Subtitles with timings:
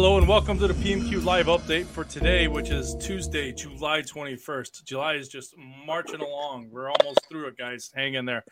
[0.00, 4.84] Hello and welcome to the PMQ Live update for today, which is Tuesday, July 21st.
[4.84, 6.68] July is just marching along.
[6.70, 7.90] We're almost through it, guys.
[7.92, 8.44] Hang in there.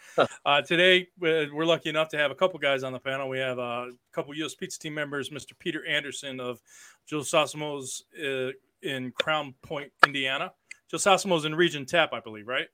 [0.45, 3.29] Uh, today, we're lucky enough to have a couple guys on the panel.
[3.29, 4.57] We have a couple U.S.
[4.57, 5.57] Pizza team members, Mr.
[5.57, 6.61] Peter Anderson of
[7.07, 8.51] Joe Sosimo's uh,
[8.83, 10.51] in Crown Point, Indiana.
[10.91, 12.67] Joe Sosimo's in Region Tap, I believe, right?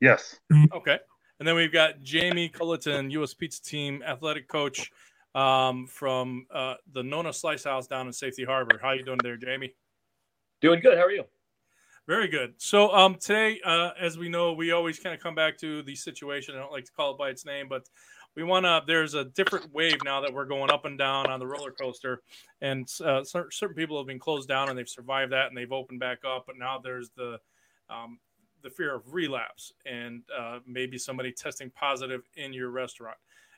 [0.00, 0.40] Yes.
[0.72, 0.98] Okay.
[1.40, 3.34] And then we've got Jamie Culliton, U.S.
[3.34, 4.90] Pizza Team athletic coach
[5.34, 8.78] um, from uh, the Nona Slice House down in Safety Harbor.
[8.80, 9.74] How you doing there, Jamie?
[10.60, 10.96] Doing good.
[10.96, 11.24] How are you?
[12.06, 12.54] Very good.
[12.58, 15.94] So um, today, uh, as we know, we always kind of come back to the
[15.94, 16.54] situation.
[16.54, 17.88] I don't like to call it by its name, but
[18.36, 18.82] we want to.
[18.86, 22.22] There's a different wave now that we're going up and down on the roller coaster,
[22.60, 26.00] and uh, certain people have been closed down and they've survived that and they've opened
[26.00, 26.44] back up.
[26.46, 27.38] But now there's the
[27.88, 28.18] um,
[28.62, 33.16] the fear of relapse and uh, maybe somebody testing positive in your restaurant.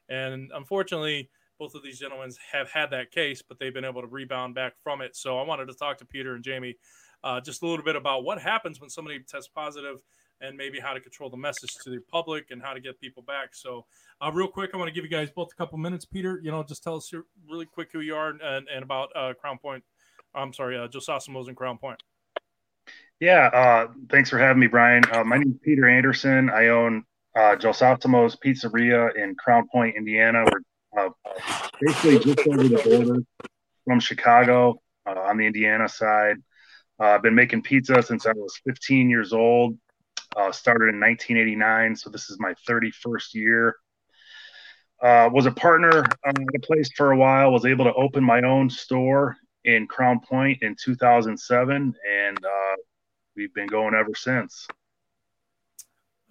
[0.09, 4.07] And unfortunately, both of these gentlemen have had that case, but they've been able to
[4.09, 5.17] rebound back from it.
[5.17, 6.77] So I wanted to talk to Peter and Jamie
[7.25, 9.97] uh, just a little bit about what happens when somebody tests positive
[10.41, 13.23] and maybe how to control the message to the public and how to get people
[13.23, 13.55] back.
[13.55, 13.87] So,
[14.21, 16.05] uh, real quick, I want to give you guys both a couple minutes.
[16.05, 17.11] Peter, you know, just tell us
[17.49, 19.83] really quick who you are and, and about uh, Crown Point.
[20.35, 20.89] I'm sorry, uh,
[21.49, 22.03] in Crown Point.
[23.19, 25.03] Yeah, uh, thanks for having me, Brian.
[25.11, 26.51] Uh, my name is Peter Anderson.
[26.51, 27.03] I own
[27.35, 30.45] uh, Pizzeria in Crown Point, Indiana.
[30.45, 30.61] We're
[30.97, 31.11] uh,
[31.81, 33.23] basically just over the border
[33.85, 36.37] from Chicago uh, on the Indiana side.
[36.99, 39.77] Uh, I've been making pizza since I was 15 years old.
[40.35, 43.77] Uh, started in 1989, so this is my 31st year.
[45.03, 47.53] Uh, was a partner at a place for a while.
[47.53, 52.39] Was able to open my own store in Crown Point in 2007, and
[53.35, 54.67] we've been going ever since.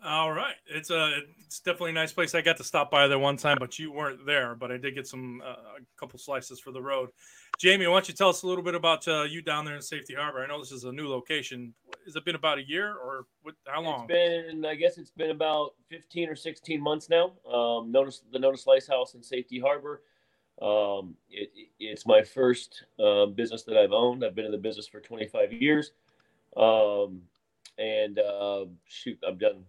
[0.06, 2.36] All right, it's a it's definitely a nice place.
[2.36, 4.54] I got to stop by there one time, but you weren't there.
[4.54, 7.10] But I did get some uh, a couple slices for the road.
[7.58, 9.82] Jamie, why don't you tell us a little bit about uh, you down there in
[9.82, 10.44] Safety Harbor?
[10.44, 11.74] I know this is a new location.
[12.06, 14.06] Has it been about a year or what, how long?
[14.08, 17.34] It's been, I guess, it's been about fifteen or sixteen months now.
[17.52, 20.04] Um, notice the Notice Slice House in Safety Harbor.
[20.62, 21.50] Um, it,
[21.80, 24.24] it's my first uh, business that I've owned.
[24.24, 25.94] I've been in the business for 25 years.
[26.56, 27.24] Um,
[27.78, 29.66] and uh, shoot, I've done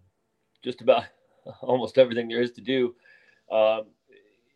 [0.62, 1.05] just about
[1.62, 2.94] almost everything there is to do
[3.50, 3.84] um,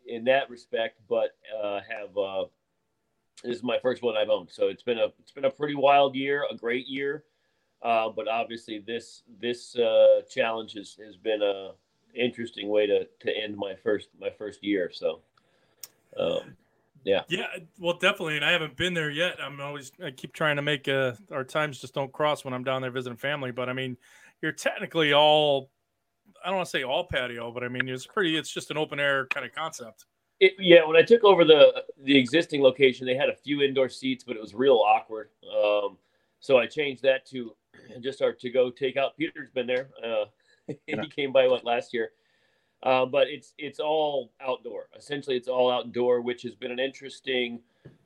[0.06, 1.00] in that respect.
[1.08, 2.44] But uh, have uh,
[3.42, 5.74] this is my first one I've owned, so it's been a it's been a pretty
[5.74, 7.24] wild year, a great year.
[7.82, 11.72] Uh, but obviously, this this uh, challenge has, has been a
[12.14, 14.90] interesting way to, to end my first my first year.
[14.92, 15.20] So,
[16.18, 16.56] um,
[17.04, 17.46] yeah, yeah,
[17.78, 18.36] well, definitely.
[18.36, 19.38] And I haven't been there yet.
[19.42, 22.64] I'm always I keep trying to make uh, our times just don't cross when I'm
[22.64, 23.50] down there visiting family.
[23.50, 23.96] But I mean,
[24.42, 25.70] you're technically all
[26.44, 28.36] I don't want to say all patio, but I mean it's pretty.
[28.36, 30.06] It's just an open air kind of concept.
[30.40, 33.88] It, yeah, when I took over the the existing location, they had a few indoor
[33.88, 35.30] seats, but it was real awkward.
[35.54, 35.98] Um,
[36.40, 37.54] so I changed that to
[38.00, 39.10] just our to go takeout.
[39.18, 39.90] Peter's been there.
[40.04, 40.24] Uh,
[40.86, 42.12] he came by what last year,
[42.82, 44.88] uh, but it's it's all outdoor.
[44.96, 47.60] Essentially, it's all outdoor, which has been an interesting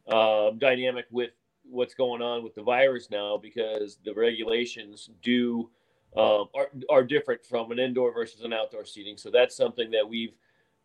[0.08, 1.30] uh, dynamic with
[1.64, 5.70] what's going on with the virus now because the regulations do
[6.16, 9.16] um, are, are different from an indoor versus an outdoor seating.
[9.16, 10.34] So that's something that we've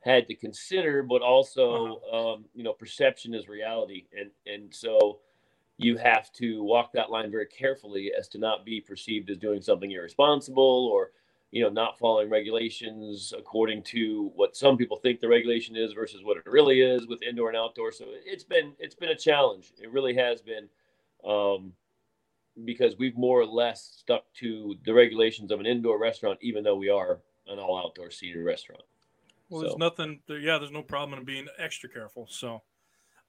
[0.01, 2.33] had to consider, but also, uh-huh.
[2.33, 4.05] um, you know, perception is reality.
[4.17, 5.19] And, and so
[5.77, 9.61] you have to walk that line very carefully as to not be perceived as doing
[9.61, 11.11] something irresponsible or,
[11.51, 16.23] you know, not following regulations according to what some people think the regulation is versus
[16.23, 17.91] what it really is with indoor and outdoor.
[17.91, 19.73] So it's been, it's been a challenge.
[19.81, 20.69] It really has been.
[21.25, 21.73] Um,
[22.65, 26.75] because we've more or less stuck to the regulations of an indoor restaurant, even though
[26.75, 28.83] we are an all outdoor seated restaurant.
[29.49, 29.67] Well, so.
[29.67, 30.19] there's nothing.
[30.27, 32.27] Yeah, there's no problem in being extra careful.
[32.29, 32.61] So,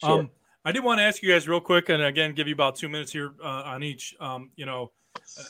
[0.02, 0.20] sure.
[0.20, 0.30] um,
[0.65, 2.88] I did want to ask you guys real quick, and again, give you about two
[2.88, 4.15] minutes here uh, on each.
[4.21, 5.43] Um, you know, uh,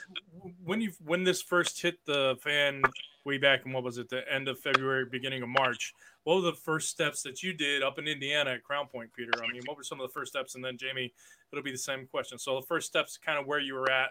[0.65, 2.83] when you when this first hit the fan
[3.25, 5.93] way back in what was it, the end of February, beginning of March?
[6.23, 9.33] What were the first steps that you did up in Indiana at Crown Point, Peter?
[9.37, 10.55] I mean, what were some of the first steps?
[10.55, 11.13] And then Jamie,
[11.51, 12.39] it'll be the same question.
[12.39, 14.11] So the first steps, kind of where you were at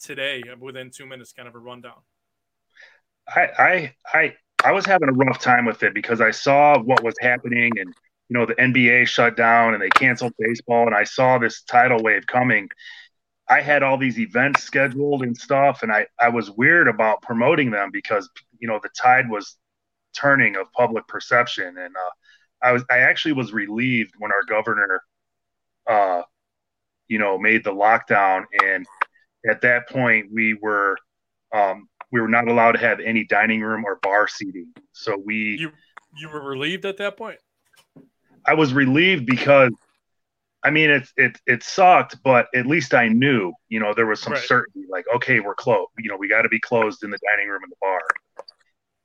[0.00, 1.98] today, within two minutes, kind of a rundown.
[3.28, 7.02] I I I I was having a rough time with it because I saw what
[7.02, 7.94] was happening and
[8.28, 12.02] you know the NBA shut down and they canceled baseball and I saw this tidal
[12.02, 12.68] wave coming.
[13.48, 17.70] I had all these events scheduled and stuff and I I was weird about promoting
[17.70, 18.28] them because
[18.58, 19.56] you know the tide was
[20.14, 22.10] turning of public perception and uh,
[22.62, 25.02] I was I actually was relieved when our governor
[25.86, 26.22] uh
[27.08, 28.86] you know made the lockdown and
[29.48, 30.96] at that point we were
[31.54, 34.72] um we were not allowed to have any dining room or bar seating.
[34.92, 35.70] So we you
[36.16, 37.38] you were relieved at that point.
[38.46, 39.72] I was relieved because
[40.64, 44.20] I mean, it's it it sucked, but at least I knew, you know, there was
[44.20, 44.42] some Right.
[44.42, 44.86] certainty.
[44.90, 45.90] Like, okay, we're closed.
[45.98, 48.00] You know, we got to be closed in the dining room and the bar.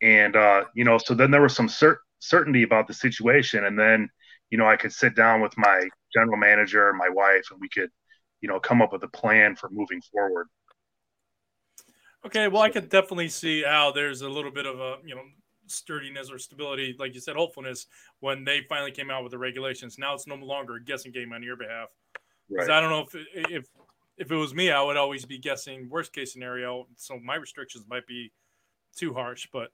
[0.01, 3.77] And uh, you know, so then there was some cer- certainty about the situation, and
[3.77, 4.09] then
[4.49, 7.69] you know, I could sit down with my general manager and my wife, and we
[7.69, 7.89] could,
[8.41, 10.47] you know, come up with a plan for moving forward.
[12.25, 15.23] Okay, well, I can definitely see how there's a little bit of a you know
[15.71, 17.87] sturdiness or stability, like you said, hopefulness
[18.19, 19.97] when they finally came out with the regulations.
[19.97, 21.89] Now it's no longer a guessing game on your behalf.
[22.49, 23.67] Because I don't know if if
[24.17, 26.87] if it was me, I would always be guessing worst case scenario.
[26.95, 28.31] So my restrictions might be
[28.95, 29.47] too harsh.
[29.51, 29.71] But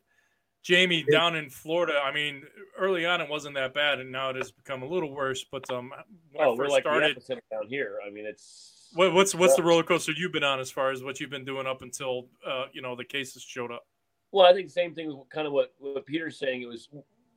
[0.63, 2.43] Jamie, down in Florida, I mean,
[2.77, 5.43] early on it wasn't that bad, and now it has become a little worse.
[5.43, 5.91] But um,
[6.31, 7.97] when Oh, I we're first like started, down here.
[8.05, 11.03] I mean, it's what, what's what's the roller coaster you've been on as far as
[11.03, 13.85] what you've been doing up until uh, you know the cases showed up?
[14.31, 15.21] Well, I think the same thing.
[15.29, 16.61] Kind of what what Peter's saying.
[16.61, 16.89] It was,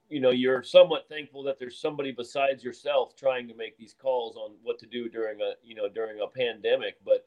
[0.08, 4.36] you know, you're somewhat thankful that there's somebody besides yourself trying to make these calls
[4.36, 6.96] on what to do during a you know during a pandemic.
[7.04, 7.26] But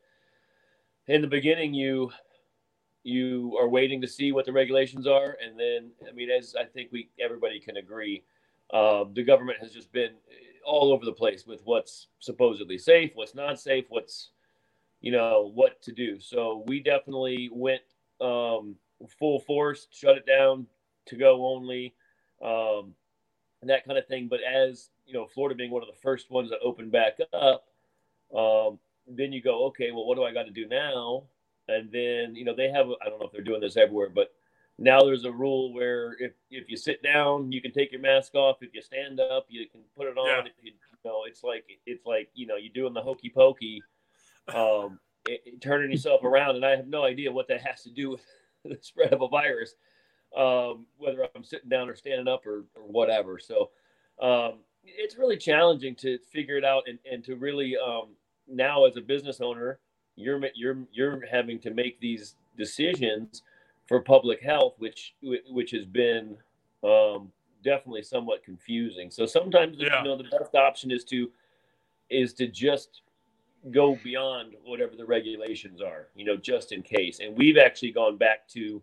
[1.08, 2.12] in the beginning, you
[3.04, 6.66] you are waiting to see what the regulations are, and then I mean, as I
[6.66, 8.24] think we everybody can agree,
[8.74, 10.12] uh, the government has just been
[10.66, 14.30] all over the place with what's supposedly safe, what's not safe, what's
[15.02, 16.20] you know what to do.
[16.20, 17.82] So we definitely went
[18.22, 18.76] um,
[19.20, 20.68] full force, shut it down,
[21.08, 21.94] to go only,
[22.42, 22.94] um,
[23.62, 24.28] and that kind of thing.
[24.28, 27.66] But as you know, Florida being one of the first ones that opened back up,
[28.36, 31.24] um, then you go, okay, well, what do I got to do now?
[31.68, 34.34] And then you know they have I don't know if they're doing this everywhere, but
[34.78, 38.36] now there's a rule where if if you sit down, you can take your mask
[38.36, 38.58] off.
[38.62, 40.28] If you stand up, you can put it on.
[40.28, 40.40] Yeah.
[40.40, 43.82] If you, you know, it's like it's like you know you're doing the hokey pokey,
[44.54, 47.90] um, it, it- turning yourself around, and I have no idea what that has to
[47.92, 48.26] do with
[48.70, 49.76] the spread of a virus,
[50.38, 53.40] um, whether I'm sitting down or standing up or, or whatever.
[53.40, 53.72] So
[54.22, 58.10] um, it's really challenging to figure it out and, and to really um,
[58.48, 59.80] now as a business owner,
[60.16, 63.42] you're you're you're having to make these decisions
[63.88, 66.38] for public health, which which has been
[66.84, 67.32] um,
[67.64, 69.10] definitely somewhat confusing.
[69.10, 70.04] So sometimes Yeah.
[70.04, 71.32] you know the best option is to
[72.10, 73.02] is to just
[73.72, 77.20] go beyond whatever the regulations are, you know, just in case.
[77.20, 78.82] And we've actually gone back to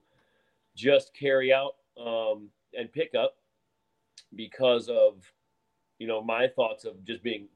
[0.74, 3.36] just carry out um, and pick up
[4.34, 5.30] because of,
[5.98, 7.48] you know, my thoughts of just being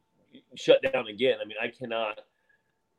[0.55, 1.39] shut down again.
[1.43, 2.21] I mean, I cannot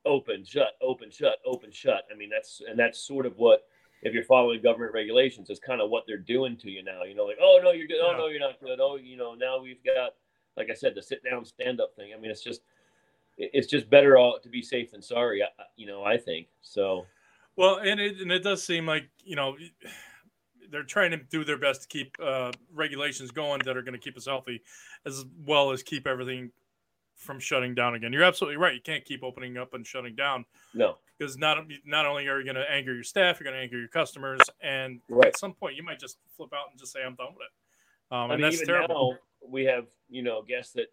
[0.06, 2.06] open, shut, open, shut, open, shut.
[2.12, 3.68] I mean, that's, and that's sort of what,
[4.02, 7.04] if you're following government regulations, is kind of what they're doing to you now.
[7.04, 8.02] You know, like, oh, no, you're good.
[8.02, 8.80] Oh, no, you're not good.
[8.80, 10.16] Oh, you know, now we've got,
[10.58, 12.12] like I said, the sit down, stand up thing.
[12.16, 12.62] I mean, it's just,
[13.38, 15.42] it's just better all to be safe than sorry.
[15.76, 17.06] You know, I think so.
[17.56, 19.56] Well, and it and it does seem like you know
[20.72, 24.00] they're trying to do their best to keep uh, regulations going that are going to
[24.00, 24.62] keep us healthy,
[25.06, 26.52] as well as keep everything
[27.16, 28.12] from shutting down again.
[28.12, 28.74] You're absolutely right.
[28.74, 30.44] You can't keep opening up and shutting down
[30.74, 33.62] No, because not not only are you going to anger your staff, you're going to
[33.64, 35.28] anger your customers, and Right.
[35.28, 38.14] at some point you might just flip out and just say I'm done with it.
[38.16, 39.12] Um, I and mean, that's even terrible.
[39.14, 39.18] now
[39.48, 40.88] we have you know guests that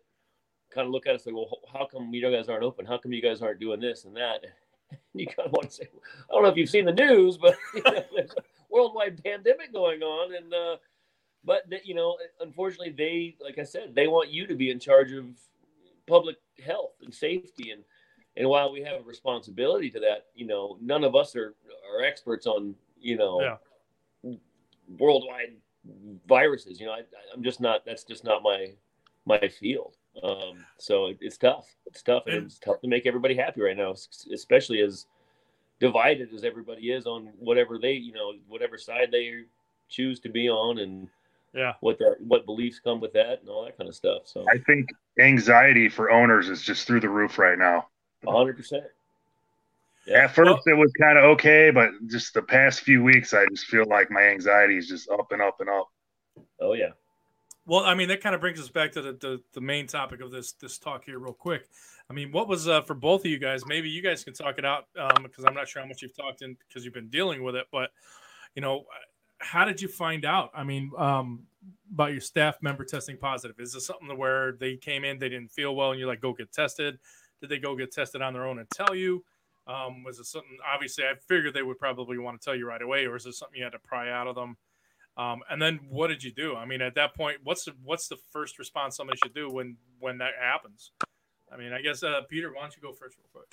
[0.74, 2.86] kind of look at us like, well, how come you guys aren't open?
[2.86, 4.44] How come you guys aren't doing this and that?
[5.14, 5.88] You kind of want to say,
[6.28, 9.72] I don't know if you've seen the news, but you know, there's a worldwide pandemic
[9.72, 10.76] going on, and uh,
[11.44, 15.12] but you know, unfortunately, they like I said, they want you to be in charge
[15.12, 15.25] of
[16.06, 17.85] public health and safety and.
[18.35, 21.54] And while we have a responsibility to that, you know, none of us are,
[21.94, 23.58] are experts on, you know,
[24.23, 24.35] Yeah.
[24.99, 25.56] worldwide
[26.26, 26.80] viruses.
[26.80, 27.02] You know, I,
[27.35, 27.85] I'm just not.
[27.85, 28.73] That's just not my
[29.26, 29.97] my field.
[30.23, 31.66] Um, so it, it's tough.
[31.87, 33.92] It's tough, and And- it's tough to make everybody happy right now,
[34.33, 35.07] especially as
[35.81, 39.45] divided as everybody is on whatever they, you know, whatever side they
[39.88, 41.09] choose to be on, and
[41.54, 41.75] Yeah.
[41.81, 44.26] what the what beliefs come with that, and all that kind of stuff.
[44.26, 44.88] So, I think
[45.19, 47.88] anxiety for owners is just through the roof right now.
[48.23, 48.57] 100.
[48.57, 48.85] percent
[50.07, 50.25] Yeah.
[50.25, 53.45] At first, Well- it was kind of okay, but just the past few weeks, I
[53.47, 55.90] just feel like my anxiety is just up and up and up.
[56.61, 56.92] Oh yeah.
[57.64, 60.21] Well, I mean, that kind of brings us back to the, the, the main topic
[60.21, 61.69] of this this talk here, real quick.
[62.11, 63.64] I mean, what was uh, for both of you guys?
[63.66, 66.16] Maybe you guys can talk it out um, because I'm not sure how much you've
[66.16, 67.66] talked in because you've been dealing with it.
[67.71, 67.90] But
[68.57, 68.85] you know,
[69.38, 70.50] how did you find out?
[70.54, 71.45] I mean, um,
[71.92, 73.61] about your staff member testing positive.
[73.61, 76.33] Is this something where they came in, they didn't feel well, and you're like, go
[76.33, 76.99] get tested?
[77.40, 79.25] Did they go get tested on their own and tell you?
[79.69, 80.59] Um, was it something?
[80.66, 83.35] Obviously, I figured they would probably want to tell you right away, or is it
[83.35, 84.57] something you had to pry out of them?
[85.16, 86.57] Um, and then what did you do?
[86.57, 89.76] I mean, at that point, what's the what's the first response somebody should do when
[90.00, 90.92] when that happens?
[91.52, 93.49] I mean, I guess uh, Peter, why don't you go first, real quick?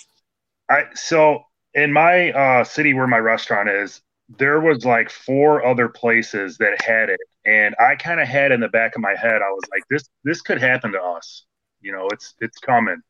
[0.69, 5.89] I so in my uh, city where my restaurant is, there was like four other
[5.89, 9.41] places that had it, and I kind of had in the back of my head,
[9.41, 11.45] I was like, this this could happen to us.
[11.81, 13.01] You know, it's it's coming.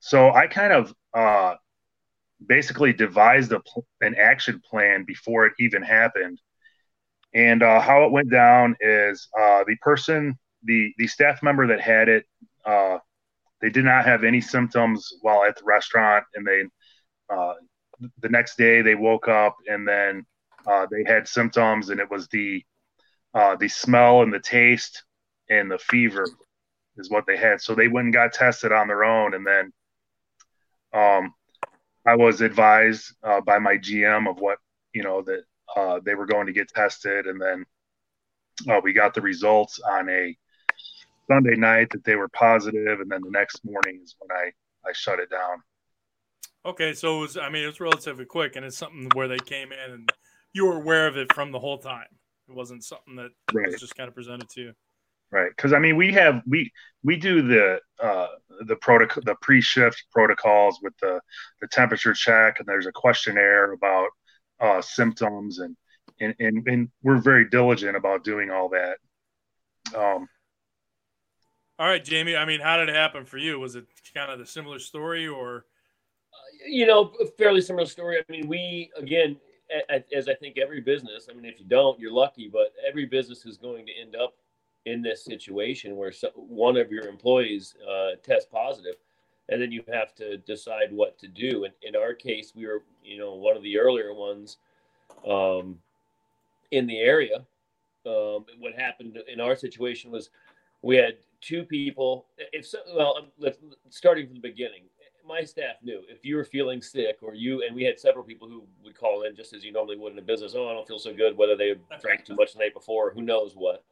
[0.00, 1.54] so I kind of uh,
[2.46, 3.60] basically devised a,
[4.00, 6.40] an action plan before it even happened.
[7.34, 11.80] And uh, how it went down is uh, the person, the the staff member that
[11.80, 12.24] had it,
[12.64, 12.98] uh,
[13.60, 16.62] they did not have any symptoms while at the restaurant, and they
[17.28, 17.54] uh,
[18.20, 20.24] the next day they woke up and then
[20.66, 22.64] uh, they had symptoms, and it was the
[23.34, 25.02] uh, the smell and the taste
[25.50, 26.26] and the fever
[26.96, 27.60] is what they had.
[27.60, 29.72] So they went and got tested on their own, and then
[30.92, 31.34] um,
[32.06, 33.12] I was advised
[33.44, 34.58] by my GM of what
[34.92, 35.42] you know that
[35.76, 37.64] uh, they were going to get tested, and then
[38.68, 40.36] uh, we got the results on a
[41.28, 44.50] Sunday night that they were positive, and then the next morning is when I
[44.88, 45.62] I shut it down.
[46.66, 49.70] Okay, so it was, I mean, it's relatively quick, and it's something where they came
[49.72, 50.12] in and
[50.54, 52.06] you were aware of it from the whole time.
[52.48, 53.66] It wasn't something that right.
[53.66, 54.72] was just kind of presented to you.
[55.30, 56.70] Right, because I mean, we have we
[57.02, 58.28] we do the uh,
[58.66, 61.20] the protocol, the pre-shift protocols with the
[61.60, 64.08] the temperature check, and there's a questionnaire about
[64.64, 65.76] uh, symptoms, and,
[66.20, 68.96] and and and we're very diligent about doing all that.
[69.94, 70.26] Um,
[71.78, 72.36] all right, Jamie.
[72.36, 73.60] I mean, how did it happen for you?
[73.60, 75.66] Was it kind of the similar story, or
[76.66, 78.18] you know, fairly similar story.
[78.18, 79.36] I mean, we again,
[80.12, 81.28] as I think every business.
[81.30, 84.34] I mean, if you don't, you're lucky, but every business is going to end up
[84.86, 88.94] in this situation where one of your employees uh, tests positive,
[89.48, 91.64] and then you have to decide what to do.
[91.64, 94.58] And in our case, we were, you know, one of the earlier ones
[95.28, 95.78] um,
[96.70, 97.44] in the area.
[98.06, 100.30] Um, what happened in our situation was
[100.82, 102.26] we had two people.
[102.52, 103.58] If so, well, um, let's
[103.90, 104.82] starting from the beginning
[105.26, 108.48] my staff knew if you were feeling sick or you and we had several people
[108.48, 110.86] who would call in just as you normally would in a business oh i don't
[110.86, 113.84] feel so good whether they drank too much the night before who knows what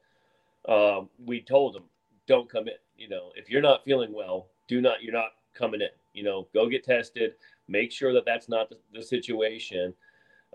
[0.68, 1.84] um, we told them
[2.26, 5.80] don't come in you know if you're not feeling well do not you're not coming
[5.80, 7.34] in you know go get tested
[7.68, 9.94] make sure that that's not the, the situation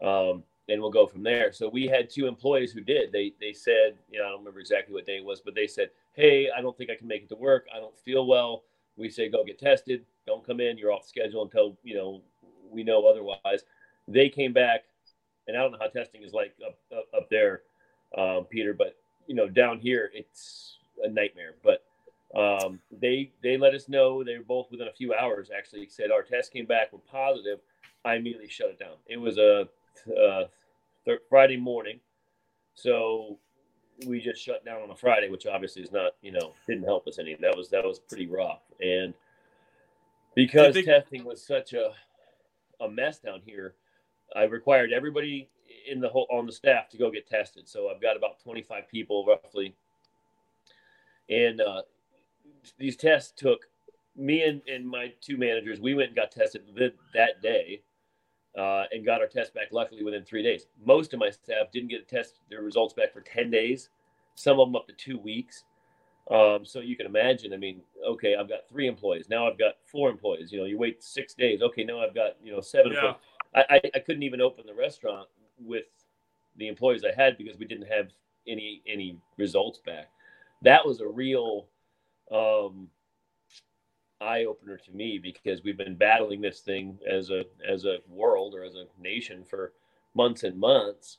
[0.01, 3.54] um, and we'll go from there so we had two employees who did they they
[3.54, 6.50] said you know i don't remember exactly what day it was but they said hey
[6.58, 8.63] i don't think i can make it to work i don't feel well
[8.96, 10.77] we say go get tested don't come in.
[10.77, 12.22] You're off schedule until you know
[12.70, 13.63] we know otherwise.
[14.08, 14.84] They came back,
[15.48, 17.62] and I don't know how testing is like up up, up there,
[18.16, 21.56] um, Peter, but you know down here it's a nightmare.
[21.63, 21.86] But
[22.38, 25.50] um, they they let us know they were both within a few hours.
[25.56, 27.60] Actually, said our test came back were positive.
[28.06, 28.96] I immediately shut it down.
[29.08, 29.67] It was a,
[30.15, 30.46] a
[31.06, 32.00] th- Friday morning,
[32.75, 33.39] so
[34.06, 37.08] we just shut down on a Friday, which obviously is not you know didn't help
[37.08, 37.36] us any.
[37.41, 39.13] That was that was pretty rough and
[40.36, 41.91] because they, testing was such a
[42.79, 43.74] a mess down here.
[44.36, 45.50] I required everybody
[45.89, 47.67] in the whole on the staff to go get tested.
[47.67, 49.75] So I've got about 25 people roughly,
[51.29, 51.82] and uh,
[52.77, 53.62] these tests took
[54.15, 55.79] me and, and my two managers.
[55.79, 57.81] We went and got tested th- that day.
[58.57, 60.65] Uh, and got our test back luckily within three days.
[60.83, 63.89] Most of my staff didn't get a test their results back for 10 days,
[64.33, 65.63] some of them up to two weeks.
[66.31, 69.29] Um, so you can imagine, I mean, okay, I've got three employees.
[69.29, 70.51] Now I've got four employees.
[70.51, 71.62] You know, you wait six days.
[71.62, 72.93] Okay, now I've got, you know, seven.
[72.93, 73.13] Yeah.
[73.55, 75.27] I, I, I couldn't even open the restaurant
[75.59, 75.86] with
[76.57, 78.09] the employees I had because we didn't have
[78.47, 80.09] any any results back.
[80.63, 81.67] That was a real
[82.31, 82.88] um,
[84.22, 88.53] eye opener to me because we've been battling this thing as a as a world
[88.53, 89.74] or as a nation for
[90.15, 91.17] months and months,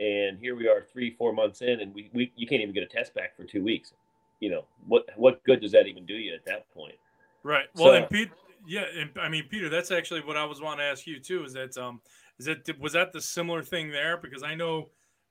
[0.00, 2.82] and here we are three four months in, and we, we you can't even get
[2.82, 3.92] a test back for two weeks
[4.40, 6.94] you know what what good does that even do you at that point?
[7.42, 7.66] Right.
[7.74, 8.30] Well, so, and Pete,
[8.66, 11.44] yeah, and I mean Peter, that's actually what I was wanting to ask you too.
[11.44, 12.00] Is that um,
[12.38, 14.16] is that was that the similar thing there?
[14.16, 14.90] Because I know.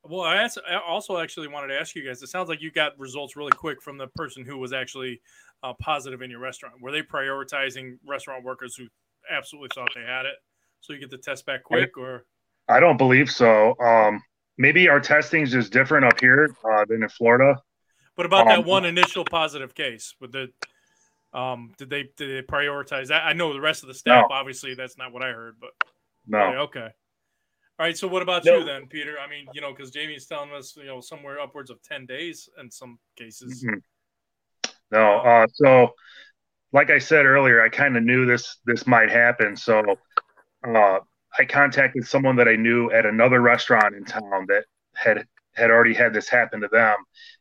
[0.10, 0.48] Well, I,
[0.88, 2.22] also actually wanted to ask you guys.
[2.22, 5.22] It sounds like you got results really quick from the person who was actually
[5.64, 6.76] uh, positive in your restaurant.
[6.82, 8.86] Were they prioritizing restaurant workers who
[9.30, 10.36] absolutely thought they had it,
[10.82, 12.26] so you get the test back quick, or?
[12.70, 13.76] I don't believe so.
[13.80, 14.22] Um,
[14.58, 17.60] maybe our testing is just different up here uh, than in Florida.
[18.16, 20.16] What about um, that one initial positive case?
[20.20, 20.52] With the
[21.34, 23.24] um, did they did they prioritize that?
[23.26, 24.26] I know the rest of the staff.
[24.30, 24.36] No.
[24.36, 25.72] Obviously, that's not what I heard, but
[26.26, 26.40] no.
[26.40, 26.90] okay.
[27.80, 27.98] All right.
[27.98, 28.60] So what about no.
[28.60, 29.18] you then, Peter?
[29.20, 32.50] I mean, you know, because Jamie's telling us, you know, somewhere upwards of ten days
[32.60, 33.64] in some cases.
[33.64, 34.72] Mm-hmm.
[34.92, 35.18] No.
[35.20, 35.92] Uh, so,
[36.74, 39.56] like I said earlier, I kind of knew this this might happen.
[39.56, 39.84] So,
[40.68, 41.00] uh,
[41.38, 44.66] I contacted someone that I knew at another restaurant in town that
[44.96, 46.96] had had already had this happen to them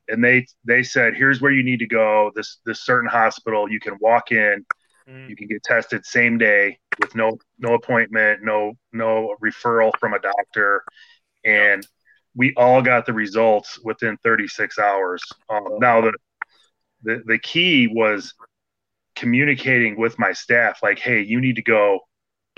[0.08, 3.80] and they they said here's where you need to go this this certain hospital you
[3.80, 4.64] can walk in
[5.08, 5.28] mm.
[5.28, 10.18] you can get tested same day with no no appointment no no referral from a
[10.18, 10.82] doctor
[11.44, 11.86] and
[12.34, 16.12] we all got the results within 36 hours um, now the,
[17.02, 18.34] the the key was
[19.16, 22.00] communicating with my staff, like, hey, you need to go.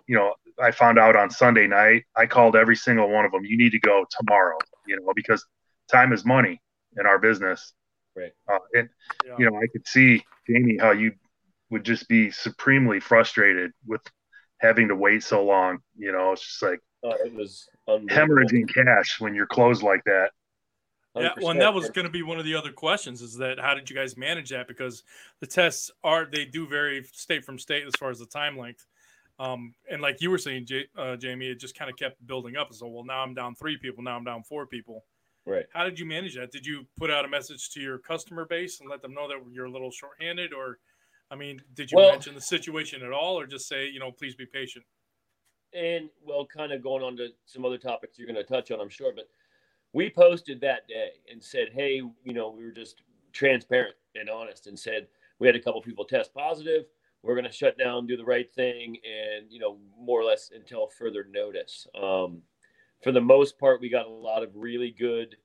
[0.06, 2.04] You know, I found out on Sunday night.
[2.16, 3.44] I called every single one of them.
[3.44, 4.58] You need to go tomorrow.
[4.86, 5.44] You know, because
[5.90, 6.60] time is money
[6.98, 7.72] in our business.
[8.14, 8.32] Right.
[8.52, 8.88] Uh, and
[9.24, 9.36] yeah.
[9.38, 11.12] you know, I could see Jamie how you
[11.70, 14.02] would just be supremely frustrated with
[14.58, 15.78] having to wait so long.
[15.96, 20.30] You know, it's just like oh, it was hemorrhaging cash when you're closed like that.
[21.16, 23.74] Yeah, well, that was going to be one of the other questions is that how
[23.74, 24.68] did you guys manage that?
[24.68, 25.02] Because
[25.40, 28.86] the tests are they do vary state from state as far as the time length.
[29.40, 32.56] Um, and like you were saying, J- uh, Jamie, it just kind of kept building
[32.56, 32.72] up.
[32.74, 34.02] So, well, now I'm down three people.
[34.02, 35.04] Now I'm down four people.
[35.46, 35.66] Right.
[35.72, 36.52] How did you manage that?
[36.52, 39.38] Did you put out a message to your customer base and let them know that
[39.50, 40.78] you're a little shorthanded, or,
[41.30, 44.10] I mean, did you well, mention the situation at all, or just say, you know,
[44.10, 44.84] please be patient?
[45.74, 48.80] And well, kind of going on to some other topics you're going to touch on,
[48.80, 49.28] I'm sure, but
[49.92, 54.66] we posted that day and said, hey, you know, we were just transparent and honest
[54.66, 55.06] and said
[55.38, 56.84] we had a couple people test positive.
[57.22, 60.50] We're going to shut down, do the right thing, and you know, more or less
[60.54, 61.86] until further notice.
[62.00, 62.42] Um,
[63.02, 65.36] for the most part, we got a lot of really good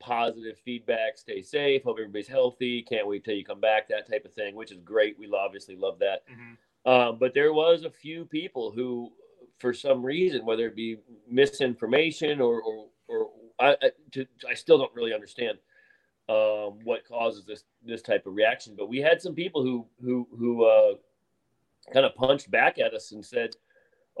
[0.00, 1.16] positive feedback.
[1.16, 1.84] Stay safe.
[1.84, 2.82] Hope everybody's healthy.
[2.82, 3.88] Can't wait till you come back.
[3.88, 5.18] That type of thing, which is great.
[5.18, 6.24] We obviously love that.
[6.28, 6.90] Mm-hmm.
[6.90, 9.12] Um, but there was a few people who,
[9.58, 10.96] for some reason, whether it be
[11.28, 13.28] misinformation or or, or
[13.60, 15.58] I, I, to, I still don't really understand
[16.28, 18.74] um, what causes this this type of reaction.
[18.76, 20.94] But we had some people who who who uh,
[21.92, 23.50] kind of punched back at us and said,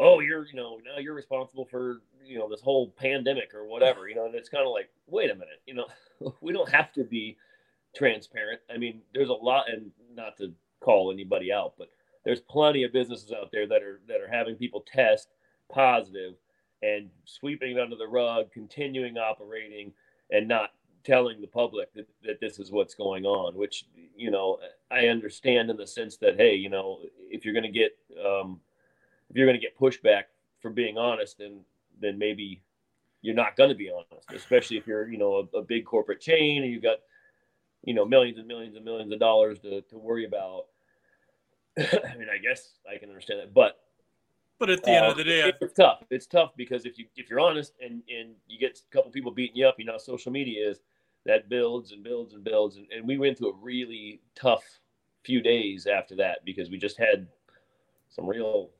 [0.00, 4.08] "Oh, you're you know now you're responsible for you know this whole pandemic or whatever."
[4.08, 5.86] You know, and it's kind of like, wait a minute, you know,
[6.40, 7.36] we don't have to be
[7.94, 8.60] transparent.
[8.72, 11.90] I mean, there's a lot, and not to call anybody out, but
[12.24, 15.28] there's plenty of businesses out there that are that are having people test
[15.70, 16.34] positive
[16.82, 19.92] and sweeping it under the rug, continuing operating,
[20.30, 20.70] and not
[21.04, 24.58] telling the public that, that this is what's going on, which, you know,
[24.90, 28.60] I understand in the sense that, hey, you know, if you're going to get, um,
[29.30, 30.24] if you're going to get pushback
[30.60, 31.60] for being honest, then,
[32.00, 32.62] then maybe
[33.22, 36.20] you're not going to be honest, especially if you're, you know, a, a big corporate
[36.20, 36.98] chain and you've got,
[37.84, 40.66] you know, millions and millions and millions of dollars to, to worry about.
[41.78, 43.80] I mean, I guess I can understand that, but
[44.58, 46.04] but at the uh, end of the day, it's, it's tough.
[46.10, 49.30] It's tough because if you if you're honest and and you get a couple people
[49.30, 50.80] beating you up, you know, social media is
[51.24, 54.64] that builds and builds and builds, and, and we went through a really tough
[55.24, 57.26] few days after that because we just had
[58.10, 58.70] some real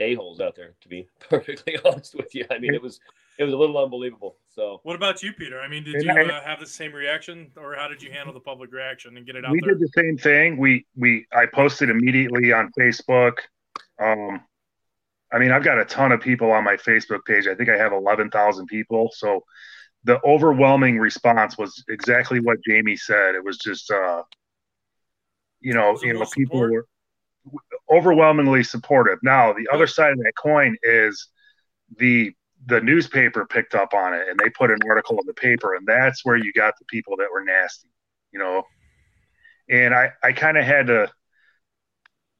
[0.00, 0.74] a holes out there.
[0.80, 3.00] To be perfectly honest with you, I mean, it was
[3.38, 4.36] it was a little unbelievable.
[4.48, 5.60] So, what about you, Peter?
[5.60, 8.40] I mean, did you uh, have the same reaction, or how did you handle the
[8.40, 9.52] public reaction and get it out?
[9.52, 9.74] We there?
[9.74, 10.56] did the same thing.
[10.56, 13.38] We we I posted immediately on Facebook.
[14.00, 14.40] Um,
[15.32, 17.48] I mean, I've got a ton of people on my Facebook page.
[17.48, 19.10] I think I have 11,000 people.
[19.12, 19.42] So
[20.04, 23.34] the overwhelming response was exactly what Jamie said.
[23.34, 24.22] It was just, uh,
[25.60, 26.72] you know, you know, people support?
[26.72, 26.86] were
[27.90, 29.18] overwhelmingly supportive.
[29.22, 31.28] Now, the other side of that coin is
[31.98, 32.32] the
[32.66, 35.86] the newspaper picked up on it and they put an article in the paper, and
[35.86, 37.88] that's where you got the people that were nasty,
[38.32, 38.62] you know.
[39.68, 41.10] And I I kind of had to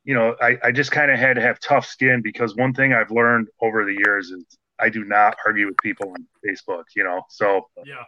[0.04, 2.92] you know, I, I just kind of had to have tough skin because one thing
[2.92, 4.44] I've learned over the years is
[4.78, 7.22] I do not argue with people on Facebook, you know.
[7.30, 8.04] So yeah,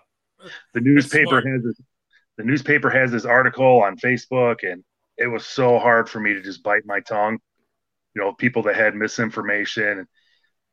[0.74, 1.80] the newspaper has this,
[2.36, 4.84] the newspaper has this article on Facebook, and
[5.18, 7.38] it was so hard for me to just bite my tongue.
[8.14, 10.06] You know, people that had misinformation, and,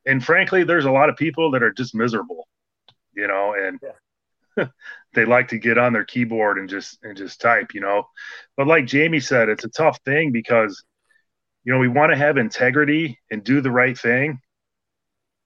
[0.06, 2.48] and frankly, there's a lot of people that are just miserable,
[3.16, 3.80] you know, and
[4.58, 4.68] yeah.
[5.14, 8.04] they like to get on their keyboard and just and just type, you know.
[8.56, 10.84] But like Jamie said, it's a tough thing because
[11.64, 14.40] you know, we want to have integrity and do the right thing.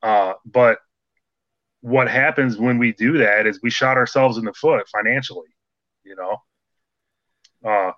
[0.01, 0.79] Uh, but
[1.81, 5.49] what happens when we do that is we shot ourselves in the foot financially,
[6.03, 6.37] you know.
[7.63, 7.91] Uh,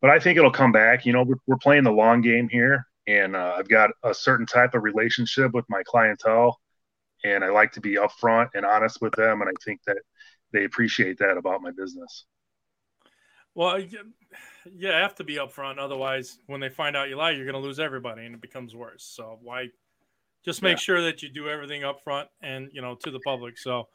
[0.00, 1.06] but I think it'll come back.
[1.06, 4.46] You know, we're, we're playing the long game here, and uh, I've got a certain
[4.46, 6.60] type of relationship with my clientele,
[7.24, 9.98] and I like to be upfront and honest with them, and I think that
[10.52, 12.24] they appreciate that about my business.
[13.54, 13.80] Well,
[14.76, 15.78] yeah, I have to be upfront.
[15.78, 18.74] Otherwise, when they find out you lie, you're going to lose everybody, and it becomes
[18.74, 19.02] worse.
[19.02, 19.68] So why?
[20.44, 20.82] Just make yeah.
[20.82, 23.58] sure that you do everything upfront and you know to the public.
[23.58, 23.88] So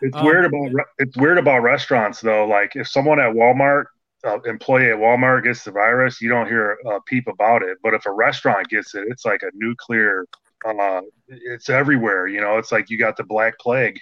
[0.00, 2.46] it's um, weird about it's weird about restaurants though.
[2.46, 3.86] Like if someone at Walmart,
[4.24, 7.78] uh, employee at Walmart gets the virus, you don't hear a peep about it.
[7.82, 10.26] But if a restaurant gets it, it's like a nuclear.
[10.64, 12.26] Uh, it's everywhere.
[12.26, 13.98] You know, it's like you got the black plague.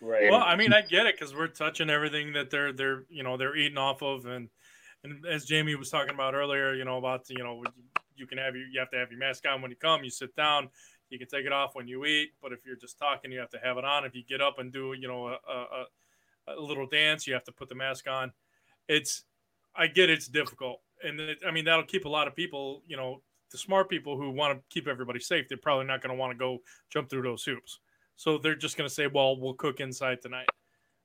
[0.00, 0.30] Right.
[0.30, 3.36] Well, I mean, I get it because we're touching everything that they're they're you know
[3.36, 4.48] they're eating off of, and
[5.02, 7.64] and as Jamie was talking about earlier, you know about you know
[8.14, 10.04] you can have your you have to have your mask on when you come.
[10.04, 10.68] You sit down.
[11.10, 13.48] You can take it off when you eat, but if you're just talking, you have
[13.50, 14.04] to have it on.
[14.04, 15.84] If you get up and do you know a, a,
[16.48, 18.30] a little dance, you have to put the mask on.
[18.88, 19.24] It's
[19.78, 22.96] I get it's difficult, and it, I mean that'll keep a lot of people, you
[22.96, 25.46] know, the smart people who want to keep everybody safe.
[25.48, 26.58] They're probably not going to want to go
[26.90, 27.78] jump through those hoops,
[28.16, 30.48] so they're just going to say, "Well, we'll cook inside tonight."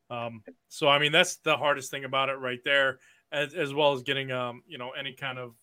[0.09, 2.99] Um, so I mean that's the hardest thing about it right there,
[3.31, 5.53] as, as well as getting um, you know any kind of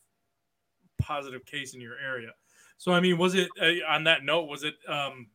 [1.01, 2.31] positive case in your area.
[2.79, 4.49] So I mean, was it uh, on that note?
[4.49, 5.27] Was it um,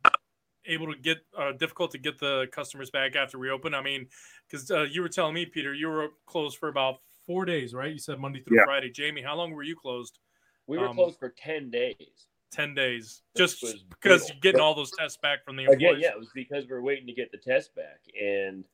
[0.64, 3.50] able to get uh, difficult to get the customers back after we?
[3.50, 4.08] I mean,
[4.48, 7.92] because uh, you were telling me, Peter, you were closed for about four days, right?
[7.92, 8.64] You said Monday through Yeah.
[8.64, 8.90] Friday.
[8.90, 10.18] Jamie, how long were you closed?
[10.66, 12.28] We were Um, closed for ten days.
[12.50, 15.98] Ten days, Which just because you're getting all those tests back from the employees.
[15.98, 18.64] Again, yeah, it was because we were waiting to get the test back, and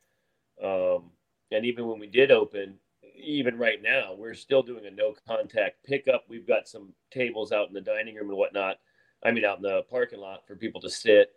[0.62, 1.10] um,
[1.50, 2.78] and even when we did open,
[3.16, 6.24] even right now, we're still doing a no contact pickup.
[6.28, 8.78] We've got some tables out in the dining room and whatnot.
[9.22, 11.32] I mean, out in the parking lot for people to sit.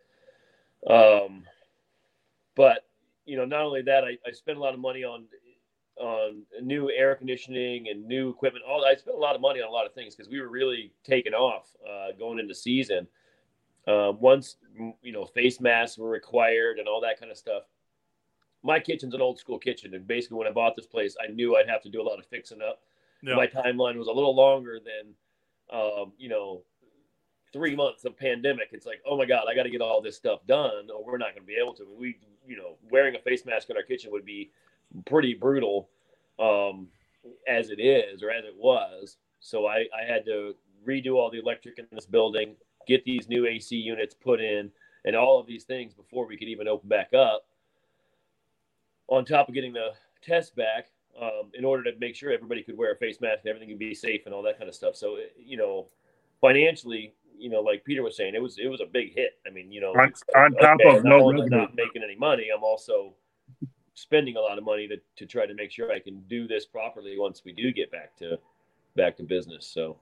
[0.87, 1.45] Um,
[2.55, 2.85] but
[3.25, 5.25] you know, not only that, I, I spent a lot of money on
[5.97, 8.65] on new air conditioning and new equipment.
[8.67, 10.49] All I spent a lot of money on a lot of things because we were
[10.49, 13.07] really taking off uh, going into season.
[13.87, 14.57] Uh, once
[15.03, 17.63] you know face masks were required and all that kind of stuff.
[18.63, 21.55] My kitchen's an old school kitchen, and basically when I bought this place, I knew
[21.55, 22.81] I'd have to do a lot of fixing up.
[23.21, 23.35] Yeah.
[23.35, 25.13] My timeline was a little longer than,
[25.71, 26.63] um, you know,
[27.53, 28.69] three months of pandemic.
[28.71, 31.17] It's like, oh my god, I got to get all this stuff done, or we're
[31.17, 31.87] not going to be able to.
[31.95, 34.49] We, you know, wearing a face mask in our kitchen would be
[35.05, 35.89] pretty brutal,
[36.39, 36.87] um,
[37.47, 39.17] as it is or as it was.
[39.39, 40.55] So I, I had to
[40.87, 42.55] redo all the electric in this building,
[42.87, 44.71] get these new AC units put in,
[45.05, 47.45] and all of these things before we could even open back up.
[49.07, 49.89] On top of getting the
[50.23, 50.87] test back,
[51.21, 53.79] um, in order to make sure everybody could wear a face mask and everything could
[53.79, 54.95] be safe and all that kind of stuff.
[54.95, 55.87] So you know,
[56.41, 59.33] financially, you know, like Peter was saying, it was it was a big hit.
[59.47, 61.57] I mean, you know, On- on top of no only am I revenue.
[61.57, 63.13] not making any money, I'm also
[63.95, 66.65] spending a lot of money to, to try to make sure I can do this
[66.65, 68.37] properly once we do get back to
[68.95, 69.65] back to business.
[69.67, 69.97] So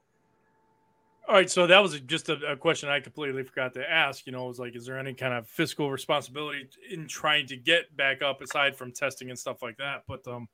[1.27, 4.25] All right, so that was just a, a question I completely forgot to ask.
[4.25, 7.55] You know, it was like, is there any kind of fiscal responsibility in trying to
[7.55, 10.03] get back up aside from testing and stuff like that?
[10.07, 10.49] But, um,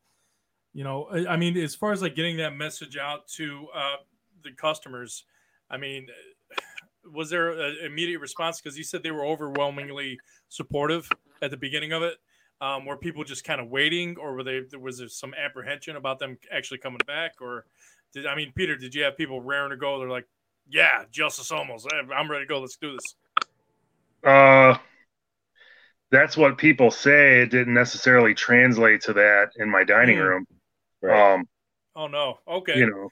[0.73, 3.95] you know, I, I mean, as far as like getting that message out to uh,
[4.43, 5.25] the customers,
[5.71, 6.08] I mean,
[7.12, 8.62] was there an immediate response?
[8.62, 11.10] Because you said they were overwhelmingly supportive
[11.41, 12.17] at the beginning of it.
[12.62, 14.62] Um, were people just kind of waiting, or were they?
[14.78, 17.65] Was there some apprehension about them actually coming back, or
[18.13, 18.76] did I mean, Peter?
[18.76, 19.98] Did you have people raring to go?
[20.00, 20.28] They're like,
[20.67, 21.88] yeah, Justice almost.
[21.93, 22.60] I'm ready to go.
[22.60, 23.15] Let's do this.
[24.24, 24.78] Uh,
[26.12, 27.41] that's what people say.
[27.41, 30.24] It didn't necessarily translate to that in my dining Hmm.
[30.24, 30.45] room.
[31.02, 31.34] right.
[31.36, 31.43] Um,
[31.95, 32.39] Oh no.
[32.48, 32.78] Okay.
[32.78, 33.10] you know,